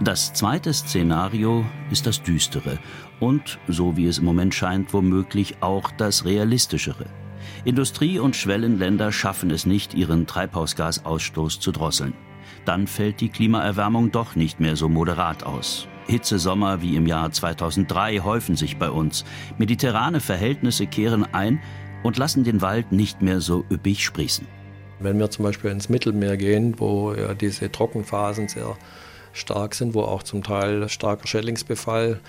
Das 0.02 0.34
zweite 0.34 0.74
Szenario 0.74 1.66
ist 1.90 2.06
das 2.06 2.22
düstere 2.22 2.80
und, 3.22 3.60
so 3.70 3.96
wie 3.96 4.08
es 4.08 4.18
im 4.18 4.26
Moment 4.26 4.54
scheint, 4.54 4.94
womöglich 4.94 5.56
auch 5.62 5.90
das 5.92 6.26
realistischere. 6.26 7.06
Industrie- 7.64 8.20
und 8.20 8.36
Schwellenländer 8.36 9.14
schaffen 9.14 9.52
es 9.52 9.66
nicht, 9.66 9.94
ihren 9.94 10.28
Treibhausgasausstoß 10.28 11.62
zu 11.62 11.72
drosseln. 11.72 12.14
Dann 12.66 12.88
fällt 12.88 13.22
die 13.22 13.30
Klimaerwärmung 13.30 14.12
doch 14.12 14.36
nicht 14.36 14.60
mehr 14.60 14.76
so 14.76 14.90
moderat 14.90 15.44
aus. 15.44 15.88
Hitzesommer 16.08 16.82
wie 16.82 16.98
im 16.98 17.08
Jahr 17.08 17.32
2003 17.32 18.20
häufen 18.20 18.58
sich 18.58 18.78
bei 18.78 18.90
uns. 18.90 19.24
Mediterrane 19.58 20.20
Verhältnisse 20.20 20.88
kehren 20.88 21.26
ein 21.34 21.62
und 22.04 22.18
lassen 22.18 22.44
den 22.44 22.62
Wald 22.62 22.92
nicht 22.92 23.22
mehr 23.22 23.40
so 23.40 23.64
üppig 23.72 24.04
sprießen. 24.04 24.46
Wenn 25.00 25.20
wir 25.20 25.32
zum 25.32 25.46
Beispiel 25.46 25.72
ins 25.72 25.88
Mittelmeer 25.88 26.36
gehen, 26.36 26.76
wo 26.80 27.14
ja 27.14 27.34
diese 27.34 27.72
Trockenphasen 27.72 28.50
sehr 28.50 28.78
stark 29.36 29.76
sind, 29.76 29.94
wo 29.94 30.02
auch 30.02 30.24
zum 30.24 30.44
Teil 30.44 30.90
starker 30.90 31.28
Schädlingsbefall 31.28 32.20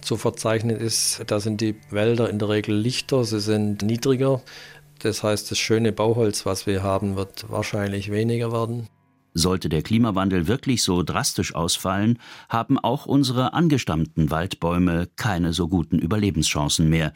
zu 0.00 0.16
verzeichnen 0.16 0.76
ist, 0.76 1.22
da 1.26 1.40
sind 1.40 1.60
die 1.60 1.76
Wälder 1.90 2.30
in 2.30 2.38
der 2.38 2.48
Regel 2.48 2.76
lichter, 2.76 3.24
sie 3.24 3.40
sind 3.40 3.82
niedriger. 3.82 4.42
Das 5.00 5.22
heißt, 5.22 5.50
das 5.50 5.58
schöne 5.58 5.92
Bauholz, 5.92 6.44
was 6.44 6.66
wir 6.66 6.82
haben, 6.82 7.16
wird 7.16 7.50
wahrscheinlich 7.50 8.10
weniger 8.10 8.52
werden. 8.52 8.88
Sollte 9.34 9.68
der 9.68 9.82
Klimawandel 9.82 10.48
wirklich 10.48 10.82
so 10.82 11.02
drastisch 11.02 11.54
ausfallen, 11.54 12.18
haben 12.48 12.78
auch 12.78 13.06
unsere 13.06 13.52
angestammten 13.52 14.30
Waldbäume 14.30 15.08
keine 15.16 15.52
so 15.52 15.68
guten 15.68 15.98
Überlebenschancen 15.98 16.88
mehr. 16.88 17.12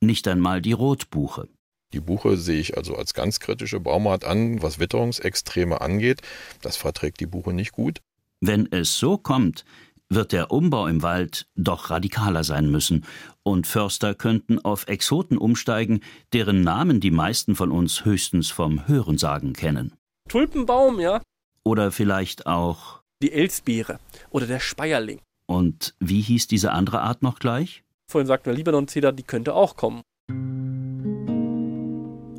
Nicht 0.00 0.26
einmal 0.28 0.62
die 0.62 0.72
Rotbuche. 0.72 1.48
Die 1.92 2.00
Buche 2.00 2.36
sehe 2.36 2.60
ich 2.60 2.76
also 2.76 2.96
als 2.96 3.14
ganz 3.14 3.40
kritische 3.40 3.80
Baumart 3.80 4.24
an, 4.24 4.62
was 4.62 4.78
Witterungsextreme 4.78 5.80
angeht. 5.80 6.22
Das 6.62 6.76
verträgt 6.76 7.20
die 7.20 7.26
Buche 7.26 7.52
nicht 7.52 7.72
gut. 7.72 8.00
Wenn 8.46 8.70
es 8.70 8.96
so 8.96 9.18
kommt, 9.18 9.64
wird 10.08 10.30
der 10.30 10.52
Umbau 10.52 10.86
im 10.86 11.02
Wald 11.02 11.48
doch 11.56 11.90
radikaler 11.90 12.44
sein 12.44 12.70
müssen, 12.70 13.04
und 13.42 13.66
Förster 13.66 14.14
könnten 14.14 14.64
auf 14.64 14.86
Exoten 14.86 15.36
umsteigen, 15.36 15.98
deren 16.32 16.60
Namen 16.62 17.00
die 17.00 17.10
meisten 17.10 17.56
von 17.56 17.72
uns 17.72 18.04
höchstens 18.04 18.48
vom 18.48 18.86
Hörensagen 18.86 19.52
kennen. 19.52 19.94
Tulpenbaum, 20.28 21.00
ja. 21.00 21.20
Oder 21.64 21.90
vielleicht 21.90 22.46
auch 22.46 23.02
die 23.20 23.32
Elsbeere 23.32 23.98
oder 24.30 24.46
der 24.46 24.60
Speierling. 24.60 25.18
Und 25.48 25.96
wie 25.98 26.20
hieß 26.20 26.46
diese 26.46 26.70
andere 26.70 27.00
Art 27.00 27.22
noch 27.22 27.40
gleich? 27.40 27.82
Vorhin 28.08 28.28
sagten 28.28 28.46
wir 28.46 28.54
Libanon-Zeder, 28.54 29.10
die 29.10 29.24
könnte 29.24 29.54
auch 29.54 29.74
kommen. 29.74 30.02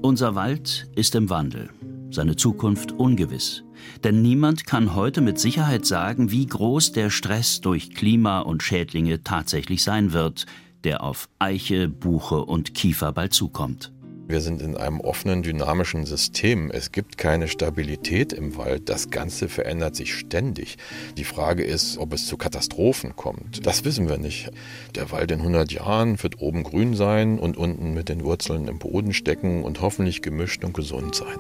Unser 0.02 0.36
Wald 0.36 0.90
ist 0.96 1.16
im 1.16 1.30
Wandel, 1.30 1.70
seine 2.12 2.36
Zukunft 2.36 2.92
ungewiss. 2.92 3.64
Denn 4.04 4.22
niemand 4.22 4.66
kann 4.66 4.96
heute 4.96 5.22
mit 5.22 5.40
Sicherheit 5.40 5.86
sagen, 5.86 6.32
wie 6.32 6.46
groß 6.46 6.92
der 6.92 7.10
Stress 7.10 7.62
durch 7.62 7.94
Klima 7.94 8.40
und 8.40 8.64
Schädlinge 8.64 9.24
tatsächlich 9.24 9.84
sein 9.84 10.14
wird, 10.14 10.46
der 10.84 11.04
auf 11.04 11.30
Eiche, 11.40 11.88
Buche 11.88 12.44
und 12.44 12.74
Kiefer 12.74 13.12
bald 13.12 13.34
zukommt. 13.34 13.92
Wir 14.30 14.42
sind 14.42 14.62
in 14.62 14.76
einem 14.76 15.00
offenen, 15.00 15.42
dynamischen 15.42 16.06
System. 16.06 16.70
Es 16.70 16.92
gibt 16.92 17.18
keine 17.18 17.48
Stabilität 17.48 18.34
im 18.34 18.58
Wald. 18.58 18.90
Das 18.90 19.10
Ganze 19.10 19.48
verändert 19.48 19.96
sich 19.96 20.14
ständig. 20.14 20.78
Die 21.16 21.24
Frage 21.24 21.64
ist, 21.64 21.98
ob 21.98 22.12
es 22.12 22.28
zu 22.28 22.36
Katastrophen 22.36 23.16
kommt. 23.16 23.66
Das 23.66 23.86
wissen 23.86 24.10
wir 24.10 24.18
nicht. 24.18 24.52
Der 24.96 25.12
Wald 25.12 25.32
in 25.32 25.40
100 25.40 25.72
Jahren 25.72 26.22
wird 26.22 26.42
oben 26.42 26.64
grün 26.64 26.94
sein 26.94 27.40
und 27.40 27.56
unten 27.56 27.94
mit 27.94 28.10
den 28.10 28.26
Wurzeln 28.26 28.68
im 28.68 28.80
Boden 28.80 29.14
stecken 29.14 29.64
und 29.64 29.80
hoffentlich 29.80 30.22
gemischt 30.22 30.66
und 30.66 30.74
gesund 30.74 31.16
sein. 31.16 31.38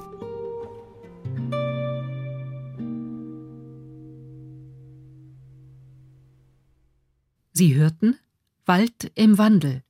Sie 7.57 7.73
hörten 7.73 8.19
Wald 8.67 9.11
im 9.15 9.39
Wandel. 9.39 9.81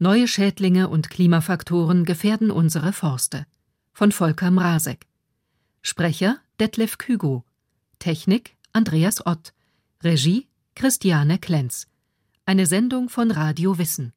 Neue 0.00 0.26
Schädlinge 0.26 0.88
und 0.88 1.10
Klimafaktoren 1.10 2.04
gefährden 2.04 2.50
unsere 2.50 2.92
Forste. 2.92 3.46
Von 3.92 4.10
Volker 4.10 4.50
Mrazek. 4.50 5.06
Sprecher 5.80 6.38
Detlef 6.58 6.98
Kügo. 6.98 7.44
Technik 8.00 8.56
Andreas 8.72 9.24
Ott. 9.24 9.54
Regie 10.02 10.48
Christiane 10.74 11.38
Klenz. 11.38 11.86
Eine 12.46 12.66
Sendung 12.66 13.08
von 13.08 13.30
Radio 13.30 13.78
Wissen. 13.78 14.12